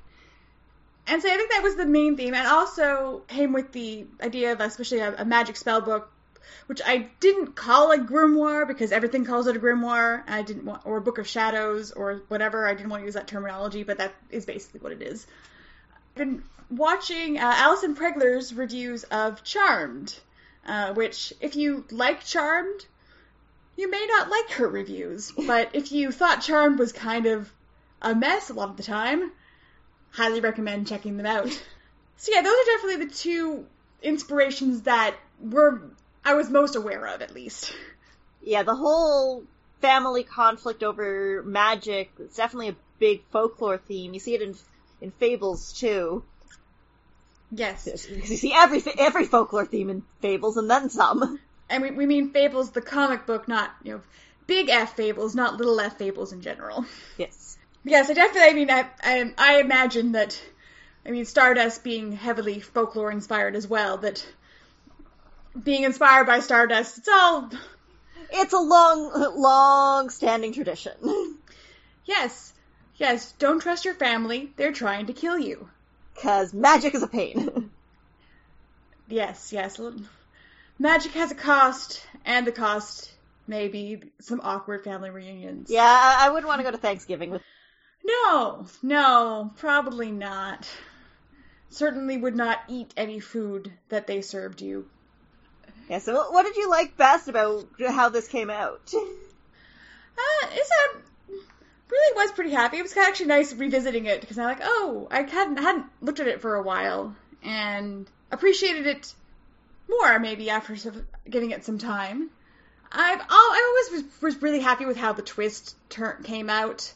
And 1.09 1.23
so 1.23 1.29
I 1.29 1.37
think 1.37 1.51
that 1.51 1.63
was 1.63 1.77
the 1.77 1.87
main 1.87 2.17
theme, 2.17 2.35
and 2.35 2.47
also 2.47 3.23
came 3.29 3.53
with 3.53 3.73
the 3.73 4.07
idea 4.21 4.53
of 4.53 4.61
especially 4.61 5.01
a, 5.01 5.15
a 5.17 5.25
magic 5.25 5.57
spell 5.57 5.81
book, 5.81 6.11
which 6.67 6.81
I 6.85 7.09
didn't 7.21 7.55
call 7.55 7.93
a 7.93 7.99
grimoire 7.99 8.67
because 8.67 8.93
everything 8.93 9.25
calls 9.25 9.47
it 9.47 9.57
a 9.57 9.61
grimoire. 9.61 10.23
I 10.29 10.43
didn't 10.43 10.65
want, 10.65 10.87
or 10.87 10.97
a 10.97 11.01
book 11.01 11.19
of 11.19 11.29
shadows, 11.29 11.93
or 11.93 12.23
whatever. 12.29 12.67
I 12.67 12.75
didn't 12.75 12.91
want 12.91 13.03
to 13.03 13.05
use 13.05 13.15
that 13.15 13.29
terminology, 13.29 13.83
but 13.83 13.99
that 13.99 14.15
is 14.31 14.47
basically 14.47 14.81
what 14.81 14.93
it 14.93 15.03
is. 15.03 15.27
I've 15.93 16.15
been 16.17 16.43
watching 16.71 17.39
uh, 17.39 17.53
Alison 17.57 17.95
Pregler's 17.95 18.55
reviews 18.55 19.05
of 19.05 19.45
Charmed, 19.45 20.17
uh, 20.67 20.95
which, 20.95 21.33
if 21.41 21.57
you 21.57 21.85
like 21.91 22.25
Charmed, 22.25 22.87
you 23.77 23.91
may 23.91 24.07
not 24.09 24.31
like 24.31 24.51
her 24.53 24.69
reviews, 24.69 25.33
but 25.33 25.71
if 25.75 25.93
you 25.93 26.11
thought 26.11 26.43
Charmed 26.43 26.79
was 26.79 26.93
kind 26.93 27.27
of 27.27 27.53
a 28.03 28.15
mess 28.15 28.51
a 28.51 28.55
lot 28.55 28.71
of 28.71 28.77
the 28.77 28.83
time, 28.83 29.31
highly 30.11 30.41
recommend 30.41 30.87
checking 30.87 31.17
them 31.17 31.27
out. 31.27 31.51
So 32.19 32.33
yeah, 32.33 32.41
those 32.41 32.55
are 32.55 32.65
definitely 32.65 33.07
the 33.07 33.15
two 33.15 33.67
inspirations 34.03 34.83
that 34.83 35.15
were 35.39 35.83
I 36.25 36.35
was 36.35 36.49
most 36.49 36.75
aware 36.75 37.07
of, 37.07 37.21
at 37.21 37.35
least. 37.35 37.75
Yeah, 38.43 38.63
the 38.63 38.75
whole 38.75 39.45
family 39.81 40.25
conflict 40.25 40.83
over 40.83 41.43
magic 41.45 42.11
is 42.19 42.35
definitely 42.35 42.71
a 42.71 42.77
big 42.99 43.23
folklore 43.31 43.79
theme. 43.79 44.15
You 44.15 44.21
see 44.21 44.35
it 44.35 44.43
in 44.43 44.57
in 45.01 45.11
fables 45.11 45.73
too. 45.75 46.25
Yes, 47.53 47.87
You 48.09 48.23
see 48.25 48.53
every 48.55 48.83
every 48.99 49.25
folklore 49.27 49.67
theme 49.67 49.91
in 49.91 50.03
fables 50.21 50.57
and 50.57 50.71
then 50.71 50.91
some. 50.91 51.39
And 51.69 51.83
we, 51.83 51.91
we 51.91 52.07
mean 52.07 52.31
Fables, 52.31 52.71
the 52.71 52.83
comic 52.83 53.27
book, 53.27 53.49
not 53.49 53.71
you 53.83 53.93
know 53.93 54.01
big 54.47 54.69
F 54.69 54.95
Fables, 54.97 55.35
not 55.35 55.57
little 55.57 55.81
F 55.81 55.99
Fables 55.99 56.33
in 56.33 56.41
general. 56.43 56.85
Yes. 57.19 57.59
Yes, 57.85 58.11
I 58.11 58.15
definitely. 58.15 58.49
I 58.51 58.55
mean, 58.55 58.71
I, 58.71 58.87
I, 59.03 59.35
I 59.39 59.61
imagine 59.61 60.13
that. 60.13 60.41
I 61.07 61.11
mean, 61.11 61.25
Stardust 61.25 61.85
being 61.85 62.13
heavily 62.13 62.59
folklore 62.61 63.13
inspired 63.13 63.55
as 63.55 63.69
well. 63.69 63.99
That 63.99 64.27
being 65.63 65.85
inspired 65.85 66.27
by 66.27 66.41
Stardust, 66.41 66.99
it's 66.99 67.09
all 67.09 67.51
It's 68.31 68.53
a 68.53 68.59
long, 68.59 69.13
long 69.37 70.11
standing 70.11 70.53
tradition. 70.53 71.39
yes, 72.05 72.53
yes. 72.97 73.33
Don't 73.33 73.61
trust 73.61 73.85
your 73.85 73.95
family; 73.95 74.53
they're 74.57 74.73
trying 74.73 75.07
to 75.07 75.13
kill 75.13 75.39
you. 75.39 75.69
Cause 76.23 76.53
magic 76.55 76.95
is 76.95 77.03
a 77.03 77.09
pain. 77.09 77.71
Yes, 79.09 79.53
yes. 79.53 79.81
Magic 80.79 81.13
has 81.13 81.31
a 81.31 81.35
cost, 81.35 82.05
and 82.25 82.47
the 82.47 82.53
cost 82.53 83.11
may 83.47 83.69
be 83.69 84.03
some 84.21 84.41
awkward 84.43 84.85
family 84.85 85.11
reunions. 85.11 85.71
yeah, 85.71 85.83
I, 85.83 86.27
I 86.27 86.31
wouldn't 86.31 86.49
want 86.49 86.61
to 86.61 86.65
go 86.65 86.71
to 86.71 86.79
Thanksgiving 86.79 87.31
with. 87.31 87.43
No, 88.05 88.67
no, 88.83 89.53
probably 89.57 90.11
not. 90.11 90.69
Certainly 91.71 92.19
would 92.19 92.37
not 92.37 92.61
eat 92.69 92.93
any 92.97 93.21
food 93.21 93.73
that 93.89 94.07
they 94.07 94.21
served 94.21 94.61
you. 94.61 94.89
Yeah, 95.89 95.99
so 95.99 96.31
what 96.31 96.45
did 96.45 96.57
you 96.57 96.71
like 96.71 96.97
best 96.97 97.29
about 97.29 97.67
how 97.81 98.09
this 98.09 98.29
came 98.29 98.51
out? 98.51 98.93
Uh, 100.19 100.47
it's 100.53 100.71
a 100.71 101.33
really 101.91 102.17
was 102.17 102.33
pretty 102.33 102.51
happy. 102.51 102.79
It 102.79 102.83
was 102.83 102.97
actually 102.97 103.27
nice 103.27 103.53
revisiting 103.53 104.07
it 104.07 104.23
because 104.23 104.39
I'm 104.39 104.47
like, 104.47 104.61
oh, 104.63 105.07
I 105.11 105.23
hadn't 105.23 105.59
hadn't 105.59 105.85
looked 106.01 106.21
at 106.21 106.27
it 106.27 106.41
for 106.41 106.55
a 106.55 106.63
while 106.63 107.15
and 107.43 108.09
appreciated 108.31 108.87
it 108.87 109.13
more 109.89 110.19
maybe 110.19 110.51
after 110.51 110.77
giving 111.29 111.51
it 111.51 111.65
some 111.65 111.79
time. 111.79 112.31
I've 112.91 113.21
oh, 113.21 113.25
I 113.31 113.91
always 113.91 114.05
was, 114.05 114.23
was 114.23 114.43
really 114.43 114.61
happy 114.61 114.87
with 114.87 114.97
how 114.97 115.13
the 115.13 115.23
twist 115.23 115.77
turn 115.89 116.23
came 116.23 116.49
out. 116.49 116.93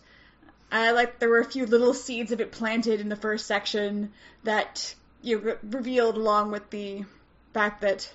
I 0.72 0.92
like 0.92 1.18
there 1.18 1.28
were 1.28 1.40
a 1.40 1.44
few 1.44 1.66
little 1.66 1.94
seeds 1.94 2.32
of 2.32 2.40
it 2.40 2.52
planted 2.52 3.00
in 3.00 3.08
the 3.08 3.16
first 3.16 3.46
section 3.46 4.12
that 4.44 4.94
you 5.22 5.36
know, 5.36 5.42
re- 5.42 5.56
revealed 5.62 6.16
along 6.16 6.52
with 6.52 6.70
the 6.70 7.04
fact 7.52 7.80
that 7.80 8.12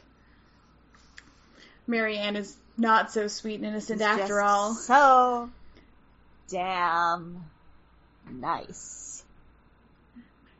Marianne 1.86 2.36
is 2.36 2.56
not 2.78 3.12
so 3.12 3.28
sweet 3.28 3.56
and 3.56 3.66
innocent 3.66 4.02
It's 4.02 4.08
after 4.08 4.42
all. 4.42 4.74
So 4.74 5.50
damn 6.50 7.44
nice. 8.32 9.24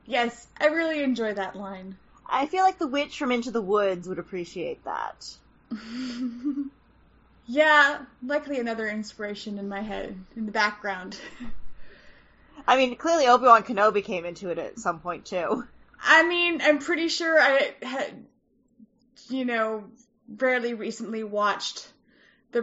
Yes, 0.06 0.48
I 0.60 0.68
really 0.68 1.02
enjoy 1.04 1.34
that 1.34 1.56
line. 1.56 1.98
I 2.28 2.48
feel 2.48 2.64
like 2.64 2.80
the 2.80 2.88
witch 2.88 3.18
from 3.18 3.32
Into 3.32 3.52
the 3.52 3.62
Woods 3.62 4.08
would 4.08 4.20
appreciate 4.20 4.84
that. 4.86 5.30
yeah, 7.48 8.00
likely 8.24 8.60
another 8.60 8.88
inspiration 8.88 9.60
in 9.60 9.70
my 9.70 9.82
head, 9.82 10.18
in 10.36 10.46
the 10.46 10.52
background. 10.52 11.20
I 12.68 12.78
mean, 12.78 12.96
clearly 12.96 13.28
Obi 13.28 13.46
Wan 13.46 13.64
Kenobi 13.64 14.04
came 14.04 14.26
into 14.26 14.50
it 14.50 14.58
at 14.58 14.80
some 14.80 15.00
point 15.00 15.26
too. 15.26 15.66
I 16.02 16.28
mean, 16.28 16.62
I'm 16.62 16.80
pretty 16.80 17.10
sure 17.10 17.40
I 17.40 17.74
had, 17.82 18.26
you 19.30 19.46
know, 19.46 19.86
fairly 20.38 20.74
recently 20.74 21.24
watched 21.24 21.88
the 22.52 22.62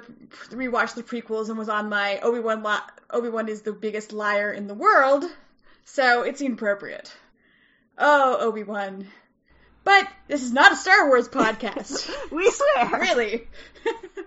rewatched 0.51 0.95
the 0.95 1.03
prequels 1.03 1.49
and 1.51 1.59
was 1.59 1.69
on 1.69 1.89
my 1.89 2.19
Obi 2.21 2.41
Wan 2.41 2.63
li- 2.63 2.79
Obi 3.11 3.29
Wan 3.29 3.49
is 3.49 3.63
the 3.63 3.73
biggest 3.73 4.13
liar 4.13 4.51
in 4.51 4.67
the 4.67 4.75
world, 4.75 5.25
so 5.85 6.23
it 6.23 6.39
seemed 6.39 6.55
appropriate. 6.55 7.13
Oh, 7.99 8.39
Obi 8.41 8.63
Wan. 8.63 9.07
But 9.85 10.09
this 10.29 10.43
is 10.43 10.53
not 10.53 10.73
a 10.73 10.77
Star 10.77 11.09
Wars 11.09 11.29
podcast. 11.31 12.11
we 12.31 12.51
swear. 12.51 13.01
really. 13.01 13.35
and 13.87 14.27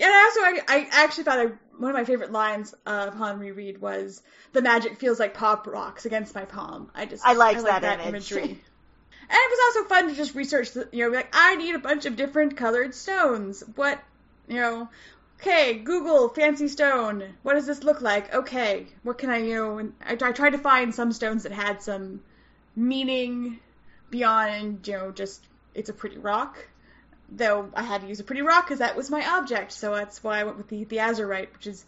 I 0.00 0.22
also 0.24 0.40
I, 0.40 0.60
I 0.68 1.04
actually 1.04 1.24
thought 1.24 1.38
I, 1.38 1.46
one 1.78 1.90
of 1.90 1.96
my 1.96 2.04
favorite 2.04 2.32
lines 2.32 2.74
uh, 2.86 3.10
upon 3.12 3.38
reread 3.38 3.80
was 3.80 4.22
"The 4.52 4.62
magic 4.62 4.98
feels 4.98 5.20
like 5.20 5.34
pop 5.34 5.66
rocks 5.66 6.06
against 6.06 6.34
my 6.34 6.44
palm." 6.44 6.90
I 6.94 7.06
just 7.06 7.24
I 7.24 7.34
liked 7.34 7.62
like 7.62 7.82
that 7.82 8.00
image. 8.00 8.32
imagery. 8.32 8.58
And 9.28 9.36
it 9.36 9.50
was 9.50 9.76
also 9.76 9.88
fun 9.88 10.08
to 10.08 10.14
just 10.14 10.36
research, 10.36 10.70
the, 10.70 10.88
you 10.92 11.04
know, 11.04 11.16
like, 11.16 11.28
I 11.32 11.56
need 11.56 11.74
a 11.74 11.80
bunch 11.80 12.06
of 12.06 12.14
different 12.14 12.56
colored 12.56 12.94
stones. 12.94 13.64
What, 13.74 14.00
you 14.46 14.54
know, 14.54 14.88
okay, 15.40 15.74
Google 15.78 16.28
fancy 16.28 16.68
stone. 16.68 17.24
What 17.42 17.54
does 17.54 17.66
this 17.66 17.82
look 17.82 18.00
like? 18.00 18.32
Okay, 18.32 18.86
what 19.02 19.18
can 19.18 19.30
I, 19.30 19.38
you 19.38 19.54
know, 19.56 19.78
and 19.78 19.94
I, 20.00 20.12
I 20.12 20.30
tried 20.30 20.50
to 20.50 20.58
find 20.58 20.94
some 20.94 21.12
stones 21.12 21.42
that 21.42 21.50
had 21.50 21.82
some 21.82 22.20
meaning 22.76 23.58
beyond, 24.10 24.86
you 24.86 24.94
know, 24.94 25.10
just, 25.10 25.44
it's 25.74 25.88
a 25.88 25.92
pretty 25.92 26.18
rock. 26.18 26.56
Though 27.28 27.70
I 27.74 27.82
had 27.82 28.02
to 28.02 28.06
use 28.06 28.20
a 28.20 28.24
pretty 28.24 28.42
rock 28.42 28.66
because 28.66 28.78
that 28.78 28.96
was 28.96 29.10
my 29.10 29.26
object, 29.26 29.72
so 29.72 29.94
that's 29.94 30.22
why 30.22 30.40
I 30.40 30.44
went 30.44 30.58
with 30.58 30.68
the, 30.68 30.84
the 30.84 30.98
azurite, 30.98 31.52
which 31.52 31.66
is, 31.66 31.84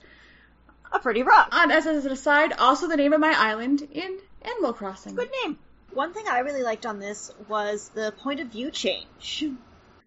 A 0.93 0.99
pretty 0.99 1.23
rock. 1.23 1.49
on, 1.53 1.71
as, 1.71 1.87
as 1.87 2.07
an 2.07 2.13
aside, 2.13 2.53
also 2.55 2.89
the 2.89 2.97
name 2.97 3.13
of 3.13 3.21
my 3.21 3.35
island 3.37 3.87
in 3.93 4.19
Animal 4.43 4.73
Crossing. 4.73 5.15
Good 5.15 5.31
name. 5.45 5.59
One 5.93 6.13
thing 6.13 6.27
I 6.29 6.41
really 6.41 6.63
liked 6.63 6.87
on 6.87 6.99
this 6.99 7.31
was 7.49 7.91
the 7.91 8.13
point 8.19 8.41
of 8.41 8.49
view 8.49 8.71
change. 8.71 9.45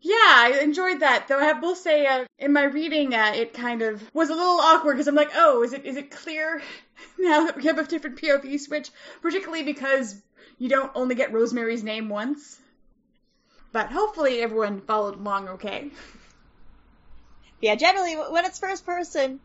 Yeah, 0.01 0.13
I 0.15 0.59
enjoyed 0.63 0.99
that. 1.01 1.27
Though 1.27 1.39
I 1.39 1.53
will 1.53 1.75
say, 1.75 2.05
uh, 2.07 2.25
in 2.39 2.53
my 2.53 2.63
reading, 2.63 3.13
uh, 3.13 3.33
it 3.35 3.53
kind 3.53 3.81
of 3.83 4.03
was 4.13 4.29
a 4.29 4.35
little 4.35 4.59
awkward 4.59 4.93
because 4.95 5.07
I'm 5.07 5.15
like, 5.15 5.31
oh, 5.35 5.63
is 5.63 5.73
it 5.73 5.85
is 5.85 5.95
it 5.95 6.09
clear 6.11 6.61
now 7.19 7.45
that 7.45 7.55
we 7.55 7.63
have 7.65 7.77
a 7.77 7.83
different 7.85 8.17
POV 8.19 8.57
switch? 8.59 8.89
Particularly 9.21 9.63
because 9.63 10.19
you 10.57 10.69
don't 10.69 10.91
only 10.95 11.15
get 11.15 11.33
Rosemary's 11.33 11.83
name 11.83 12.09
once. 12.09 12.59
But 13.73 13.91
hopefully 13.91 14.41
everyone 14.41 14.81
followed 14.81 15.15
along 15.15 15.49
okay. 15.49 15.91
Yeah, 17.61 17.75
generally 17.75 18.15
when 18.15 18.43
it's 18.45 18.57
first 18.57 18.87
person, 18.87 19.39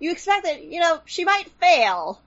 you 0.00 0.10
expect 0.10 0.44
that 0.44 0.64
you 0.64 0.80
know 0.80 1.00
she 1.04 1.24
might 1.24 1.48
fail, 1.60 2.20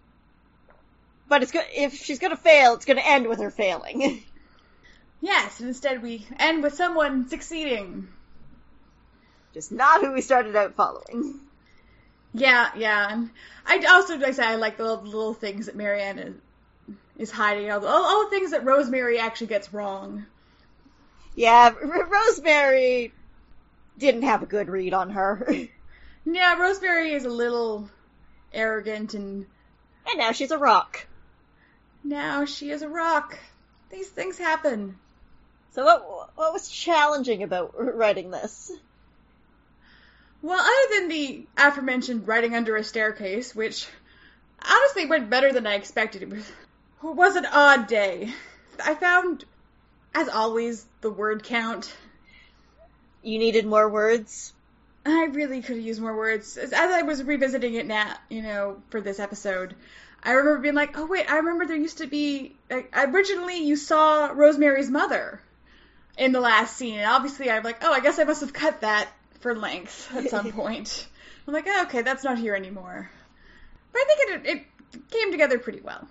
but 1.28 1.44
it's 1.44 1.52
go- 1.52 1.62
if 1.76 1.96
she's 1.96 2.20
gonna 2.20 2.38
fail, 2.38 2.74
it's 2.76 2.86
gonna 2.86 3.02
end 3.04 3.28
with 3.28 3.40
her 3.42 3.52
failing. 3.52 4.24
Yes, 5.22 5.60
and 5.60 5.70
instead 5.70 6.02
we 6.02 6.28
end 6.40 6.64
with 6.64 6.74
someone 6.74 7.28
succeeding. 7.28 8.08
Just 9.54 9.72
not 9.72 10.02
who 10.02 10.14
we 10.14 10.22
started 10.22 10.56
out 10.56 10.76
following. 10.76 11.40
Yeah, 12.34 12.70
yeah. 12.76 13.12
And 13.12 13.32
I 13.66 13.84
also, 13.90 14.18
like 14.18 14.30
I 14.30 14.32
said, 14.32 14.46
I 14.48 14.56
like 14.56 14.78
the 14.78 14.84
little, 14.84 15.04
little 15.06 15.34
things 15.34 15.66
that 15.68 15.76
Marianne 15.76 16.20
is, 16.20 16.36
is 17.18 17.32
hiding. 17.32 17.72
All 17.72 17.80
the, 17.80 17.88
all, 17.88 18.06
all 18.06 18.24
the 18.26 18.30
things 18.32 18.52
that 18.52 18.66
Rosemary 18.66 19.20
actually 19.20 19.48
gets 19.48 19.74
wrong. 19.74 20.26
Yeah, 21.36 21.74
R- 21.74 22.08
Rosemary 22.08 23.14
didn't 23.98 24.24
have 24.24 24.44
a 24.44 24.48
good 24.48 24.70
read 24.70 24.94
on 24.94 25.12
her, 25.12 25.48
Yeah, 26.26 26.56
Rosemary 26.60 27.14
is 27.14 27.26
a 27.26 27.30
little 27.30 27.90
arrogant, 28.52 29.14
and 29.14 29.46
and 30.08 30.18
now 30.18 30.32
she's 30.34 30.52
a 30.52 30.58
rock. 30.58 31.08
now 32.04 32.46
she 32.46 32.70
is 32.72 32.82
a 32.82 32.90
rock. 32.90 33.40
These 33.92 34.10
things 34.10 34.38
happen. 34.38 35.00
So 35.78 35.86
what 35.86 36.36
what 36.36 36.54
was 36.54 36.68
challenging 36.68 37.44
about 37.44 37.76
writing 37.78 38.32
this? 38.32 38.72
Well, 40.42 40.60
other 40.60 41.00
than 41.00 41.10
the 41.10 41.46
aforementioned 41.56 42.28
writing 42.28 42.56
under 42.56 42.76
a 42.76 42.84
staircase, 42.84 43.54
which 43.54 43.88
honestly 44.60 45.06
went 45.06 45.30
better 45.30 45.54
than 45.54 45.68
I 45.68 45.76
expected, 45.76 46.24
it 46.24 46.32
was, 46.32 46.50
it 46.50 47.16
was 47.16 47.36
an 47.36 47.46
odd 47.46 47.86
day. 47.86 48.34
I 48.84 48.96
found, 48.96 49.46
as 50.16 50.30
always, 50.30 50.84
the 51.02 51.12
word 51.12 51.44
count. 51.44 51.96
You 53.22 53.38
needed 53.38 53.68
more 53.68 53.88
words. 53.88 54.54
I 55.06 55.26
really 55.26 55.62
could 55.62 55.76
have 55.76 55.86
used 55.86 56.02
more 56.02 56.18
words. 56.18 56.58
As, 56.58 56.74
as 56.74 56.92
I 56.92 57.04
was 57.04 57.24
revisiting 57.24 57.76
it 57.76 57.86
now, 57.86 58.16
you 58.30 58.42
know, 58.42 58.82
for 58.90 59.00
this 59.00 59.20
episode, 59.20 59.76
I 60.24 60.32
remember 60.32 60.60
being 60.60 60.74
like, 60.74 60.98
oh 60.98 61.06
wait, 61.06 61.30
I 61.30 61.38
remember 61.38 61.68
there 61.68 61.78
used 61.78 62.00
to 62.00 62.08
be, 62.08 62.56
like, 62.68 62.92
originally 62.96 63.58
you 63.58 63.76
saw 63.76 64.32
Rosemary's 64.34 64.90
mother 64.90 65.40
in 66.18 66.32
the 66.32 66.40
last 66.40 66.76
scene, 66.76 67.00
and 67.00 67.10
obviously 67.10 67.50
I'm 67.50 67.64
like, 67.64 67.84
oh, 67.84 67.92
I 67.92 68.00
guess 68.00 68.20
I 68.20 68.24
must 68.24 68.42
have 68.42 68.54
cut 68.54 68.82
that 68.82 69.08
for 69.40 69.56
length 69.56 70.14
at 70.16 70.30
some 70.30 70.52
point. 70.52 71.08
I'm 71.48 71.54
like, 71.54 71.66
oh, 71.68 71.84
okay, 71.84 72.02
that's 72.02 72.24
not 72.24 72.38
here 72.38 72.56
anymore. 72.56 73.10
But 73.94 74.00
I 74.00 74.06
think 74.06 74.30
it, 74.30 74.50
it 74.50 75.12
came 75.12 75.32
together 75.32 75.60
pretty 75.60 75.82
well. 75.82 76.08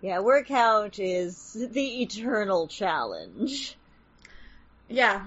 Yeah, 0.00 0.20
word 0.20 0.46
count 0.46 0.98
is 0.98 1.54
the 1.54 2.02
eternal 2.02 2.68
challenge. 2.68 3.76
Yeah, 4.88 5.26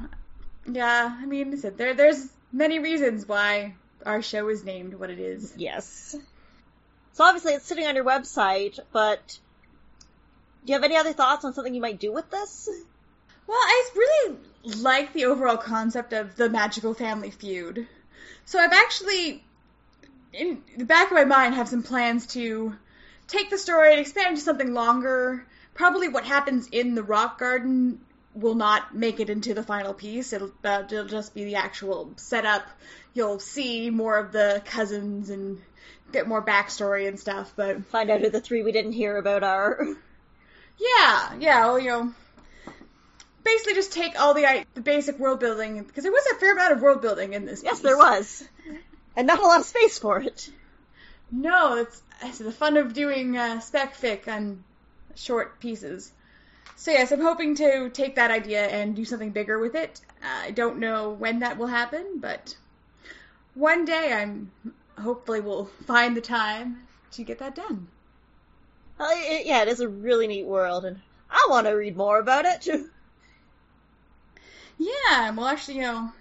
yeah. 0.65 1.17
I 1.19 1.26
mean, 1.26 1.58
said 1.58 1.78
there, 1.78 1.93
there's 1.93 2.28
many 2.54 2.80
reasons 2.80 3.28
why 3.28 3.76
our 4.06 4.21
show 4.21 4.47
is 4.50 4.63
named 4.63 4.93
what 4.93 5.10
it 5.10 5.19
is. 5.19 5.54
Yes. 5.58 6.15
So 7.13 7.24
obviously 7.26 7.54
it's 7.54 7.65
sitting 7.65 7.86
on 7.86 7.95
your 7.95 8.06
website, 8.06 8.80
but 8.93 9.39
do 10.65 10.71
you 10.71 10.74
have 10.74 10.84
any 10.84 10.97
other 10.97 11.13
thoughts 11.13 11.43
on 11.45 11.54
something 11.54 11.74
you 11.74 11.82
might 11.82 12.00
do 12.00 12.12
with 12.12 12.30
this? 12.30 12.69
Well, 13.47 13.58
I 13.58 13.89
really 13.95 14.38
like 14.78 15.13
the 15.13 15.26
overall 15.26 15.58
concept 15.58 16.13
of 16.13 16.36
the 16.36 16.50
magical 16.50 16.93
family 16.93 17.32
feud. 17.32 17.88
So 18.45 18.60
I've 18.60 18.74
actually, 18.74 19.43
in 20.34 20.62
the 20.78 20.86
back 20.86 21.08
of 21.08 21.15
my 21.15 21.26
mind, 21.26 21.56
have 21.56 21.67
some 21.67 21.84
plans 21.84 22.28
to 22.28 22.76
take 23.28 23.50
the 23.50 23.58
story 23.58 23.91
and 23.91 24.00
expand 24.00 24.38
to 24.38 24.41
something 24.41 24.74
longer. 24.74 25.45
Probably 25.74 26.08
what 26.08 26.26
happens 26.26 26.67
in 26.67 26.95
the 26.95 27.04
rock 27.04 27.39
garden 27.39 28.00
will 28.34 28.56
not 28.56 28.95
make 28.95 29.19
it 29.19 29.30
into 29.30 29.54
the 29.54 29.63
final 29.63 29.93
piece. 29.93 30.32
It'll, 30.32 30.52
uh, 30.63 30.84
it'll 30.86 31.06
just 31.06 31.34
be 31.34 31.43
the 31.43 31.56
actual 31.56 32.13
setup. 32.17 32.65
You'll 33.13 33.39
see 33.39 33.89
more 33.89 34.17
of 34.17 34.32
the 34.32 34.62
cousins 34.65 35.30
and 35.30 35.60
get 36.12 36.28
more 36.28 36.43
backstory 36.43 37.08
and 37.08 37.19
stuff, 37.19 37.54
but 37.56 37.86
Find 37.86 38.10
out 38.10 38.21
who 38.21 38.30
the 38.30 38.41
three 38.41 38.63
we 38.63 38.71
didn't 38.71 38.93
hear 38.93 39.17
about 39.17 39.43
are. 39.43 39.86
yeah, 40.77 41.34
yeah, 41.39 41.65
well, 41.65 41.79
you 41.79 41.89
know, 41.89 42.13
basically 43.43 43.73
just 43.73 43.93
take 43.93 44.19
all 44.19 44.34
the 44.34 44.45
i- 44.45 44.65
the 44.73 44.81
basic 44.81 45.17
world 45.19 45.39
building 45.39 45.81
because 45.84 46.03
there 46.03 46.12
was 46.12 46.25
a 46.31 46.36
fair 46.36 46.53
amount 46.53 46.73
of 46.73 46.81
world 46.81 47.01
building 47.01 47.34
in 47.34 47.45
this. 47.45 47.63
Yes, 47.63 47.75
piece. 47.75 47.81
there 47.81 47.97
was. 47.97 48.43
And 49.15 49.27
not 49.27 49.39
a 49.39 49.45
lot 49.45 49.60
of 49.60 49.65
space 49.65 49.99
for 49.99 50.21
it. 50.21 50.49
No, 51.31 51.77
it's, 51.77 52.01
it's 52.23 52.38
the 52.38 52.51
fun 52.51 52.77
of 52.77 52.93
doing 52.93 53.38
uh, 53.38 53.60
spec 53.60 53.95
fic 53.95 54.27
on 54.27 54.63
short 55.15 55.60
pieces. 55.60 56.12
So 56.75 56.91
yes, 56.91 57.12
I'm 57.12 57.21
hoping 57.21 57.55
to 57.55 57.89
take 57.89 58.15
that 58.15 58.31
idea 58.31 58.65
and 58.65 58.95
do 58.95 59.05
something 59.05 59.31
bigger 59.31 59.60
with 59.60 59.75
it. 59.75 60.01
Uh, 60.23 60.47
I 60.47 60.51
don't 60.51 60.79
know 60.79 61.12
when 61.12 61.39
that 61.39 61.57
will 61.57 61.67
happen, 61.67 62.05
but 62.19 62.55
one 63.53 63.86
day 63.86 64.13
I'm 64.13 64.51
hopefully 64.97 65.41
will 65.41 65.65
find 65.86 66.15
the 66.15 66.21
time 66.21 66.88
to 67.12 67.23
get 67.23 67.39
that 67.39 67.55
done. 67.55 67.88
Uh, 69.01 69.07
it- 69.13 69.47
yeah, 69.47 69.63
it 69.63 69.67
is 69.67 69.79
a 69.79 69.89
really 69.89 70.27
neat 70.27 70.45
world, 70.45 70.85
and 70.85 71.01
I 71.27 71.47
want 71.49 71.65
to 71.65 71.71
read 71.73 71.97
more 71.97 72.19
about 72.19 72.45
it. 72.45 72.67
Yeah, 74.77 75.27
and 75.27 75.37
we'll 75.37 75.47
actually, 75.47 75.75
you 75.77 75.81
know, 75.81 76.11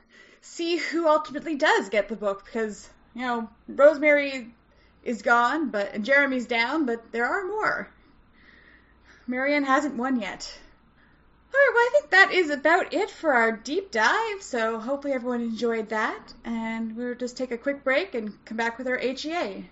see 0.40 0.76
who 0.76 1.06
ultimately 1.06 1.56
does 1.56 1.90
get 1.90 2.08
the 2.08 2.16
book 2.16 2.44
because, 2.44 2.88
you 3.14 3.22
know, 3.22 3.50
Rosemary 3.68 4.54
is 5.02 5.22
gone, 5.22 5.68
but 5.68 6.02
Jeremy's 6.02 6.46
down, 6.46 6.86
but 6.86 7.12
there 7.12 7.26
are 7.26 7.46
more. 7.46 7.88
Marianne 9.26 9.64
hasn't 9.64 9.96
won 9.96 10.20
yet. 10.20 10.58
Alright, 11.52 11.74
well 11.74 11.84
I 11.84 11.90
think 11.92 12.10
that 12.10 12.32
is 12.32 12.50
about 12.50 12.94
it 12.94 13.10
for 13.10 13.32
our 13.32 13.52
deep 13.52 13.90
dive, 13.90 14.42
so 14.42 14.78
hopefully 14.78 15.12
everyone 15.14 15.42
enjoyed 15.42 15.90
that, 15.90 16.32
and 16.44 16.96
we'll 16.96 17.14
just 17.14 17.36
take 17.36 17.50
a 17.50 17.58
quick 17.58 17.84
break 17.84 18.14
and 18.14 18.42
come 18.44 18.56
back 18.56 18.78
with 18.78 18.88
our 18.88 18.98
HEA. 18.98 19.68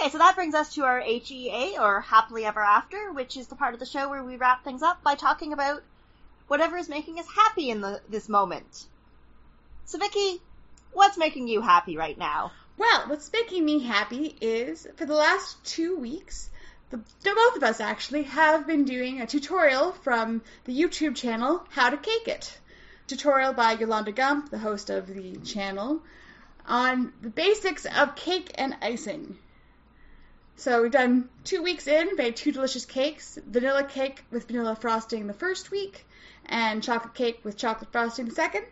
Okay, 0.00 0.10
so 0.10 0.18
that 0.18 0.36
brings 0.36 0.54
us 0.54 0.74
to 0.74 0.84
our 0.84 1.00
HEA, 1.00 1.76
or 1.80 2.02
Happily 2.02 2.44
Ever 2.44 2.60
After, 2.60 3.12
which 3.12 3.36
is 3.36 3.48
the 3.48 3.56
part 3.56 3.74
of 3.74 3.80
the 3.80 3.86
show 3.86 4.08
where 4.08 4.22
we 4.22 4.36
wrap 4.36 4.62
things 4.62 4.80
up 4.80 5.02
by 5.02 5.16
talking 5.16 5.52
about 5.52 5.82
whatever 6.46 6.76
is 6.76 6.88
making 6.88 7.18
us 7.18 7.26
happy 7.26 7.68
in 7.68 7.80
the, 7.80 8.00
this 8.08 8.28
moment. 8.28 8.86
So, 9.86 9.98
Vicky, 9.98 10.40
what's 10.92 11.18
making 11.18 11.48
you 11.48 11.62
happy 11.62 11.96
right 11.96 12.16
now? 12.16 12.52
Well, 12.76 13.08
what's 13.08 13.32
making 13.32 13.64
me 13.64 13.80
happy 13.80 14.36
is 14.40 14.86
for 14.94 15.04
the 15.04 15.16
last 15.16 15.64
two 15.64 15.96
weeks, 15.96 16.48
the, 16.90 16.98
both 17.24 17.56
of 17.56 17.64
us 17.64 17.80
actually 17.80 18.22
have 18.22 18.68
been 18.68 18.84
doing 18.84 19.20
a 19.20 19.26
tutorial 19.26 19.90
from 20.04 20.42
the 20.62 20.80
YouTube 20.80 21.16
channel 21.16 21.66
How 21.70 21.90
to 21.90 21.96
Cake 21.96 22.28
It. 22.28 22.56
Tutorial 23.08 23.52
by 23.52 23.72
Yolanda 23.72 24.12
Gampp, 24.12 24.50
the 24.50 24.58
host 24.58 24.90
of 24.90 25.12
the 25.12 25.38
channel, 25.38 26.00
on 26.66 27.12
the 27.20 27.30
basics 27.30 27.84
of 27.84 28.14
cake 28.14 28.52
and 28.54 28.76
icing. 28.80 29.36
So 30.58 30.82
we've 30.82 30.92
done 30.92 31.30
two 31.44 31.62
weeks 31.62 31.86
in, 31.86 32.16
made 32.16 32.36
two 32.36 32.52
delicious 32.52 32.84
cakes: 32.84 33.38
vanilla 33.46 33.84
cake 33.84 34.24
with 34.30 34.46
vanilla 34.48 34.76
frosting 34.76 35.26
the 35.26 35.32
first 35.32 35.70
week, 35.70 36.06
and 36.46 36.82
chocolate 36.82 37.14
cake 37.14 37.40
with 37.44 37.56
chocolate 37.56 37.90
frosting 37.90 38.26
the 38.26 38.34
second 38.34 38.66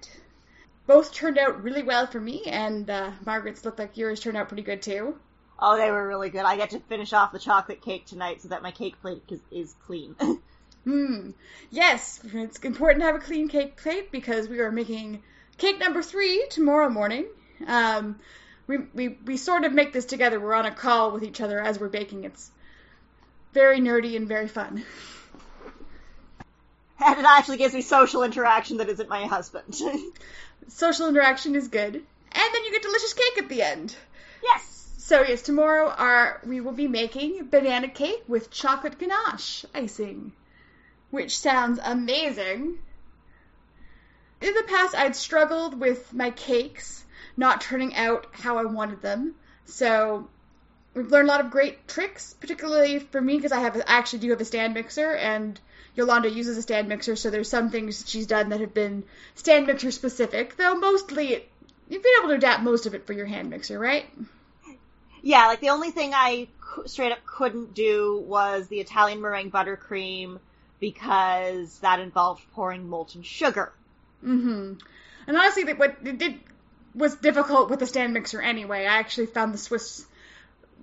both 0.86 1.12
turned 1.12 1.38
out 1.38 1.62
really 1.62 1.82
well 1.82 2.06
for 2.06 2.20
me, 2.20 2.42
and 2.46 2.88
uh, 2.88 3.10
Margaret's 3.24 3.64
looked 3.64 3.78
like 3.78 3.96
yours 3.96 4.20
turned 4.20 4.36
out 4.36 4.48
pretty 4.48 4.62
good 4.62 4.82
too. 4.82 5.18
Oh, 5.58 5.76
they 5.76 5.90
were 5.90 6.06
really 6.06 6.30
good. 6.30 6.44
I 6.44 6.56
get 6.56 6.70
to 6.70 6.80
finish 6.80 7.12
off 7.12 7.32
the 7.32 7.38
chocolate 7.38 7.82
cake 7.82 8.06
tonight 8.06 8.42
so 8.42 8.48
that 8.48 8.62
my 8.62 8.70
cake 8.70 9.00
plate 9.00 9.22
is, 9.28 9.40
is 9.50 9.74
clean. 9.86 10.14
Hmm. 10.84 11.30
Yes, 11.68 12.20
it's 12.32 12.60
important 12.60 13.00
to 13.00 13.06
have 13.06 13.16
a 13.16 13.18
clean 13.18 13.48
cake 13.48 13.76
plate 13.76 14.12
because 14.12 14.48
we 14.48 14.60
are 14.60 14.70
making 14.70 15.24
cake 15.58 15.80
number 15.80 16.00
three 16.00 16.46
tomorrow 16.48 16.88
morning. 16.88 17.26
Um, 17.66 18.20
we, 18.66 18.78
we, 18.94 19.08
we 19.08 19.36
sort 19.36 19.64
of 19.64 19.72
make 19.72 19.92
this 19.92 20.04
together. 20.04 20.40
We're 20.40 20.54
on 20.54 20.66
a 20.66 20.74
call 20.74 21.12
with 21.12 21.22
each 21.22 21.40
other 21.40 21.60
as 21.60 21.78
we're 21.78 21.88
baking. 21.88 22.24
It's 22.24 22.50
very 23.52 23.80
nerdy 23.80 24.16
and 24.16 24.28
very 24.28 24.48
fun. 24.48 24.84
And 26.98 27.18
it 27.18 27.26
actually 27.26 27.58
gives 27.58 27.74
me 27.74 27.82
social 27.82 28.22
interaction 28.22 28.78
that 28.78 28.88
isn't 28.88 29.10
my 29.10 29.26
husband. 29.26 29.76
Social 30.68 31.08
interaction 31.08 31.54
is 31.54 31.68
good. 31.68 31.94
And 31.94 32.54
then 32.54 32.64
you 32.64 32.72
get 32.72 32.82
delicious 32.82 33.12
cake 33.12 33.38
at 33.38 33.48
the 33.50 33.62
end. 33.62 33.94
yes. 34.42 34.94
So 34.98 35.22
yes, 35.22 35.42
tomorrow 35.42 35.88
our 35.90 36.40
we 36.44 36.60
will 36.60 36.72
be 36.72 36.88
making 36.88 37.46
banana 37.46 37.88
cake 37.88 38.24
with 38.26 38.50
chocolate 38.50 38.98
ganache 38.98 39.64
icing, 39.74 40.32
which 41.10 41.38
sounds 41.38 41.78
amazing. 41.84 42.78
In 44.40 44.54
the 44.54 44.64
past, 44.66 44.94
I'd 44.94 45.14
struggled 45.14 45.78
with 45.78 46.12
my 46.12 46.30
cakes 46.30 47.04
not 47.36 47.60
turning 47.60 47.94
out 47.94 48.26
how 48.32 48.58
I 48.58 48.64
wanted 48.64 49.02
them. 49.02 49.34
So 49.64 50.28
we've 50.94 51.10
learned 51.10 51.28
a 51.28 51.32
lot 51.32 51.40
of 51.40 51.50
great 51.50 51.86
tricks, 51.86 52.34
particularly 52.40 52.98
for 52.98 53.20
me 53.20 53.36
because 53.36 53.52
I 53.52 53.60
have 53.60 53.76
I 53.76 53.82
actually 53.86 54.20
do 54.20 54.30
have 54.30 54.40
a 54.40 54.44
stand 54.44 54.74
mixer 54.74 55.14
and 55.14 55.60
Yolanda 55.94 56.30
uses 56.30 56.56
a 56.56 56.62
stand 56.62 56.88
mixer. 56.88 57.16
So 57.16 57.30
there's 57.30 57.48
some 57.48 57.70
things 57.70 58.04
she's 58.06 58.26
done 58.26 58.50
that 58.50 58.60
have 58.60 58.74
been 58.74 59.04
stand 59.34 59.66
mixer 59.66 59.90
specific, 59.90 60.56
though 60.56 60.74
mostly 60.74 61.44
you've 61.88 62.02
been 62.02 62.12
able 62.20 62.28
to 62.30 62.36
adapt 62.36 62.62
most 62.62 62.86
of 62.86 62.94
it 62.94 63.06
for 63.06 63.12
your 63.12 63.26
hand 63.26 63.50
mixer, 63.50 63.78
right? 63.78 64.06
Yeah, 65.22 65.46
like 65.46 65.60
the 65.60 65.70
only 65.70 65.90
thing 65.90 66.12
I 66.14 66.48
straight 66.86 67.12
up 67.12 67.24
couldn't 67.26 67.74
do 67.74 68.22
was 68.26 68.68
the 68.68 68.80
Italian 68.80 69.20
meringue 69.20 69.50
buttercream 69.50 70.38
because 70.78 71.78
that 71.80 72.00
involved 72.00 72.42
pouring 72.52 72.88
molten 72.88 73.22
sugar. 73.22 73.72
Mm-hmm. 74.24 74.74
And 75.26 75.36
honestly, 75.36 75.64
that 75.64 75.78
what 75.78 75.96
it 76.04 76.18
did 76.18 76.38
was 76.96 77.14
difficult 77.16 77.68
with 77.68 77.78
the 77.78 77.86
stand 77.86 78.14
mixer 78.14 78.40
anyway. 78.40 78.80
I 78.80 78.98
actually 78.98 79.26
found 79.26 79.52
the 79.52 79.58
Swiss 79.58 80.06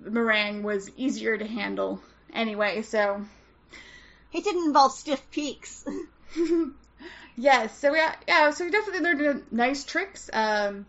meringue 0.00 0.62
was 0.62 0.90
easier 0.96 1.36
to 1.36 1.46
handle 1.46 2.00
anyway. 2.32 2.82
So 2.82 3.24
It 4.32 4.44
didn't 4.44 4.66
involve 4.66 4.92
stiff 4.92 5.22
peaks. 5.30 5.84
yes, 7.36 7.78
so 7.78 7.94
yeah, 7.94 8.14
yeah, 8.28 8.50
so 8.50 8.64
we 8.64 8.70
definitely 8.70 9.00
learned 9.00 9.44
nice 9.50 9.84
tricks. 9.84 10.30
Um, 10.32 10.86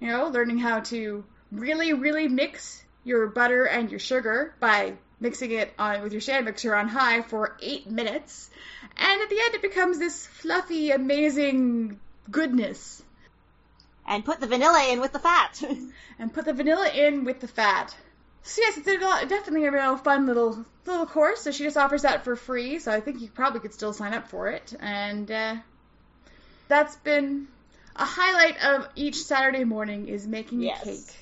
you 0.00 0.08
know, 0.08 0.28
learning 0.28 0.58
how 0.58 0.80
to 0.80 1.24
really, 1.52 1.92
really 1.92 2.28
mix 2.28 2.82
your 3.04 3.28
butter 3.28 3.64
and 3.64 3.90
your 3.90 4.00
sugar 4.00 4.54
by 4.60 4.94
mixing 5.20 5.52
it 5.52 5.72
on 5.78 6.02
with 6.02 6.12
your 6.12 6.20
stand 6.20 6.44
mixer 6.44 6.74
on 6.74 6.88
high 6.88 7.22
for 7.22 7.56
eight 7.60 7.88
minutes, 7.88 8.50
and 8.96 9.22
at 9.22 9.30
the 9.30 9.40
end 9.40 9.54
it 9.54 9.62
becomes 9.62 9.98
this 9.98 10.26
fluffy, 10.26 10.90
amazing 10.90 12.00
goodness. 12.30 13.03
And 14.06 14.24
put 14.24 14.40
the 14.40 14.46
vanilla 14.46 14.86
in 14.90 15.00
with 15.00 15.12
the 15.12 15.18
fat. 15.18 15.62
and 16.18 16.32
put 16.32 16.44
the 16.44 16.52
vanilla 16.52 16.88
in 16.88 17.24
with 17.24 17.40
the 17.40 17.48
fat. 17.48 17.94
So 18.42 18.60
yes, 18.62 18.76
it's 18.76 18.86
a 18.88 18.98
lot, 18.98 19.28
definitely 19.28 19.66
a 19.66 19.72
real 19.72 19.96
fun 19.96 20.26
little 20.26 20.64
little 20.86 21.06
course. 21.06 21.40
So 21.40 21.50
she 21.50 21.64
just 21.64 21.76
offers 21.76 22.02
that 22.02 22.24
for 22.24 22.36
free. 22.36 22.78
So 22.78 22.92
I 22.92 23.00
think 23.00 23.20
you 23.20 23.28
probably 23.28 23.60
could 23.60 23.72
still 23.72 23.92
sign 23.94 24.12
up 24.12 24.28
for 24.28 24.48
it. 24.48 24.74
And 24.80 25.30
uh, 25.30 25.56
that's 26.68 26.96
been 26.96 27.46
a 27.96 28.04
highlight 28.04 28.62
of 28.64 28.88
each 28.96 29.22
Saturday 29.22 29.64
morning 29.64 30.08
is 30.08 30.26
making 30.26 30.60
Yes. 30.60 30.82
a 30.82 30.84
cake. 30.84 31.16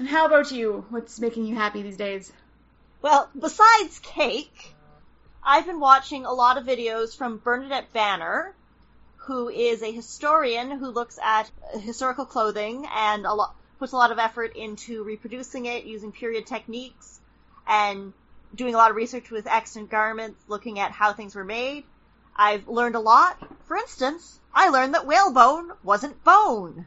And 0.00 0.08
how 0.08 0.26
about 0.26 0.50
you? 0.50 0.84
What's 0.90 1.20
making 1.20 1.46
you 1.46 1.54
happy 1.54 1.82
these 1.82 1.96
days? 1.96 2.32
well, 3.02 3.28
besides 3.38 3.98
cake, 4.02 4.74
I've 5.44 5.66
been 5.66 5.78
watching 5.78 6.24
a 6.24 6.32
lot 6.32 6.56
of 6.56 6.64
videos 6.64 7.14
from 7.16 7.36
Bernadette 7.36 7.92
Banner, 7.92 8.54
who 9.26 9.48
is 9.48 9.82
a 9.82 9.90
historian 9.90 10.70
who 10.70 10.90
looks 10.90 11.18
at 11.22 11.50
historical 11.80 12.26
clothing 12.26 12.86
and 12.94 13.24
a 13.24 13.32
lot 13.32 13.54
puts 13.78 13.92
a 13.92 13.96
lot 13.96 14.12
of 14.12 14.18
effort 14.18 14.54
into 14.56 15.02
reproducing 15.02 15.66
it 15.66 15.84
using 15.84 16.12
period 16.12 16.46
techniques 16.46 17.20
and 17.66 18.12
doing 18.54 18.74
a 18.74 18.76
lot 18.76 18.90
of 18.90 18.96
research 18.96 19.30
with 19.30 19.46
extant 19.46 19.90
garments, 19.90 20.40
looking 20.46 20.78
at 20.78 20.92
how 20.92 21.12
things 21.12 21.34
were 21.34 21.44
made. 21.44 21.84
I've 22.36 22.68
learned 22.68 22.94
a 22.94 23.00
lot. 23.00 23.36
For 23.66 23.76
instance, 23.76 24.38
I 24.54 24.68
learned 24.68 24.94
that 24.94 25.06
whalebone 25.06 25.72
wasn't 25.82 26.22
bone. 26.22 26.86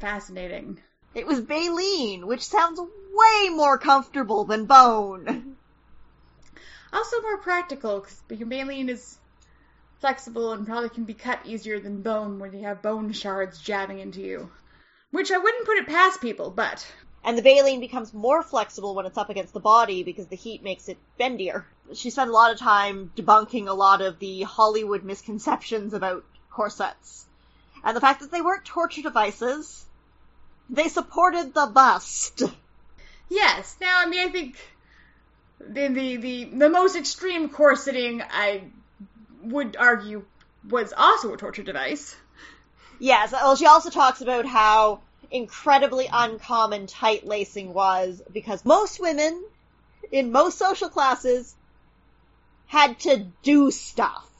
Fascinating. 0.00 0.78
It 1.14 1.26
was 1.26 1.40
baleen, 1.40 2.26
which 2.26 2.46
sounds 2.46 2.80
way 2.80 3.48
more 3.50 3.78
comfortable 3.78 4.44
than 4.44 4.66
bone. 4.66 5.56
Also 6.92 7.20
more 7.22 7.38
practical 7.38 8.00
because 8.00 8.22
baleen 8.28 8.88
is 8.88 9.18
flexible 10.04 10.52
and 10.52 10.66
probably 10.66 10.90
can 10.90 11.04
be 11.04 11.14
cut 11.14 11.40
easier 11.46 11.80
than 11.80 12.02
bone 12.02 12.38
when 12.38 12.52
you 12.52 12.62
have 12.62 12.82
bone 12.82 13.10
shards 13.10 13.58
jabbing 13.58 14.00
into 14.00 14.20
you. 14.20 14.50
Which 15.12 15.32
I 15.32 15.38
wouldn't 15.38 15.64
put 15.64 15.78
it 15.78 15.86
past 15.86 16.20
people, 16.20 16.50
but 16.50 16.86
And 17.24 17.38
the 17.38 17.42
baleen 17.42 17.80
becomes 17.80 18.12
more 18.12 18.42
flexible 18.42 18.94
when 18.94 19.06
it's 19.06 19.16
up 19.16 19.30
against 19.30 19.54
the 19.54 19.60
body 19.60 20.02
because 20.02 20.26
the 20.26 20.36
heat 20.36 20.62
makes 20.62 20.90
it 20.90 20.98
bendier. 21.18 21.64
She 21.94 22.10
spent 22.10 22.28
a 22.28 22.34
lot 22.34 22.52
of 22.52 22.58
time 22.58 23.12
debunking 23.16 23.66
a 23.66 23.72
lot 23.72 24.02
of 24.02 24.18
the 24.18 24.42
Hollywood 24.42 25.04
misconceptions 25.04 25.94
about 25.94 26.22
corsets. 26.50 27.24
And 27.82 27.96
the 27.96 28.02
fact 28.02 28.20
that 28.20 28.30
they 28.30 28.42
weren't 28.42 28.66
torture 28.66 29.00
devices, 29.00 29.86
they 30.68 30.88
supported 30.88 31.54
the 31.54 31.64
bust. 31.64 32.42
Yes. 33.30 33.74
Now, 33.80 34.02
I 34.02 34.04
mean, 34.04 34.28
I 34.28 34.30
think 34.30 34.56
the 35.60 35.88
the 35.88 36.16
the, 36.16 36.44
the 36.44 36.68
most 36.68 36.94
extreme 36.94 37.48
corseting, 37.48 38.20
I 38.20 38.64
would 39.44 39.76
argue, 39.76 40.24
was 40.68 40.92
also 40.96 41.32
a 41.32 41.36
torture 41.36 41.62
device. 41.62 42.16
Yes, 42.98 43.32
well, 43.32 43.56
she 43.56 43.66
also 43.66 43.90
talks 43.90 44.20
about 44.20 44.46
how 44.46 45.00
incredibly 45.30 46.08
uncommon 46.12 46.86
tight 46.86 47.26
lacing 47.26 47.74
was 47.74 48.22
because 48.32 48.64
most 48.64 49.00
women 49.00 49.42
in 50.12 50.32
most 50.32 50.58
social 50.58 50.88
classes 50.88 51.54
had 52.66 52.98
to 53.00 53.26
do 53.42 53.70
stuff. 53.70 54.30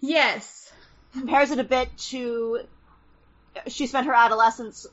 Yes. 0.00 0.72
Compares 1.12 1.50
it 1.50 1.58
a 1.58 1.64
bit 1.64 1.96
to 2.10 2.60
she 3.68 3.86
spent 3.86 4.06
her 4.06 4.14
adolescence 4.14 4.86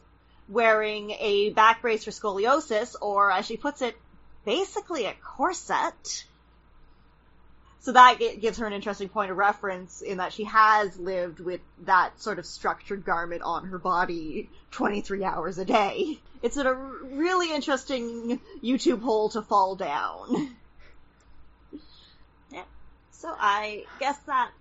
wearing 0.47 1.11
a 1.11 1.51
back 1.51 1.81
brace 1.81 2.03
for 2.03 2.11
scoliosis, 2.11 2.95
or 3.01 3.31
as 3.31 3.45
she 3.45 3.57
puts 3.57 3.81
it, 3.81 3.95
basically 4.45 5.05
a 5.05 5.13
corset. 5.13 6.25
So 7.81 7.93
that 7.93 8.19
gives 8.39 8.59
her 8.59 8.67
an 8.67 8.73
interesting 8.73 9.09
point 9.09 9.31
of 9.31 9.37
reference 9.37 10.01
in 10.01 10.17
that 10.17 10.33
she 10.33 10.43
has 10.43 10.97
lived 10.99 11.39
with 11.39 11.61
that 11.85 12.21
sort 12.21 12.37
of 12.37 12.45
structured 12.45 13.03
garment 13.03 13.41
on 13.41 13.65
her 13.65 13.79
body 13.79 14.49
23 14.69 15.23
hours 15.23 15.57
a 15.57 15.65
day. 15.65 16.19
It's 16.43 16.57
a 16.57 16.73
really 16.73 17.53
interesting 17.53 18.39
YouTube 18.63 19.01
hole 19.01 19.29
to 19.29 19.41
fall 19.41 19.75
down. 19.75 20.55
yeah. 22.51 22.63
So 23.11 23.33
I 23.35 23.85
guess 23.99 24.17
that 24.27 24.51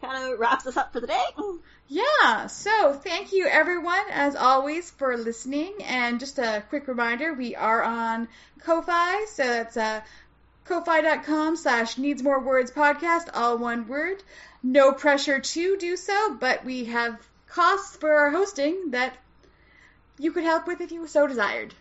kind 0.00 0.32
of 0.32 0.38
wraps 0.38 0.66
us 0.66 0.76
up 0.76 0.92
for 0.92 1.00
the 1.00 1.06
day. 1.06 1.24
Yeah, 1.86 2.46
so 2.46 2.94
thank 2.94 3.32
you 3.32 3.46
everyone, 3.46 4.04
as 4.10 4.36
always, 4.36 4.90
for 4.90 5.16
listening. 5.16 5.74
And 5.84 6.18
just 6.18 6.38
a 6.38 6.64
quick 6.68 6.88
reminder, 6.88 7.34
we 7.34 7.54
are 7.54 7.82
on 7.82 8.28
Ko-Fi, 8.60 9.26
so 9.26 9.44
that's 9.44 9.76
uh, 9.76 10.00
ko-fi.com 10.64 11.56
slash 11.56 11.98
needs 11.98 12.22
more 12.22 12.40
words 12.40 12.70
podcast, 12.70 13.28
all 13.34 13.58
one 13.58 13.86
word. 13.86 14.22
No 14.62 14.92
pressure 14.92 15.40
to 15.40 15.76
do 15.76 15.96
so, 15.96 16.34
but 16.40 16.64
we 16.64 16.86
have 16.86 17.18
costs 17.48 17.96
for 17.96 18.12
our 18.12 18.30
hosting 18.30 18.92
that 18.92 19.14
you 20.18 20.32
could 20.32 20.44
help 20.44 20.66
with 20.66 20.80
if 20.80 20.90
you 20.90 21.06
so 21.06 21.26
desired. 21.26 21.74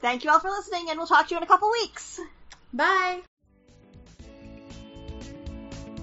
Thank 0.00 0.24
you 0.24 0.30
all 0.30 0.40
for 0.40 0.50
listening, 0.50 0.86
and 0.90 0.98
we'll 0.98 1.06
talk 1.06 1.26
to 1.28 1.34
you 1.34 1.38
in 1.38 1.42
a 1.42 1.46
couple 1.46 1.70
weeks. 1.70 2.20
Bye! 2.72 3.20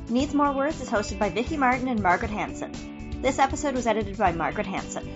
Needs 0.10 0.34
More 0.34 0.52
Words 0.52 0.82
is 0.82 0.90
hosted 0.90 1.18
by 1.18 1.30
Vicky 1.30 1.58
Martin 1.58 1.88
and 1.88 2.02
Margaret 2.02 2.32
Hanson. 2.32 3.22
This 3.22 3.40
episode 3.40 3.74
was 3.74 3.88
edited 3.88 4.18
by 4.18 4.32
Margaret 4.32 4.68
Hanson. 4.68 5.10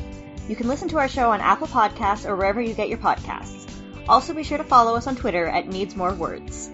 You 0.47 0.55
can 0.55 0.67
listen 0.67 0.87
to 0.89 0.97
our 0.97 1.07
show 1.07 1.31
on 1.31 1.41
Apple 1.41 1.67
Podcasts 1.67 2.27
or 2.27 2.35
wherever 2.35 2.61
you 2.61 2.73
get 2.73 2.89
your 2.89 2.97
podcasts. 2.97 3.78
Also 4.09 4.33
be 4.33 4.41
sure 4.41 4.57
to 4.57 4.63
follow 4.63 4.95
us 4.95 5.05
on 5.05 5.15
Twitter 5.15 5.45
at 5.45 5.67
Needs 5.67 5.95
More 5.95 6.15
Words. 6.15 6.71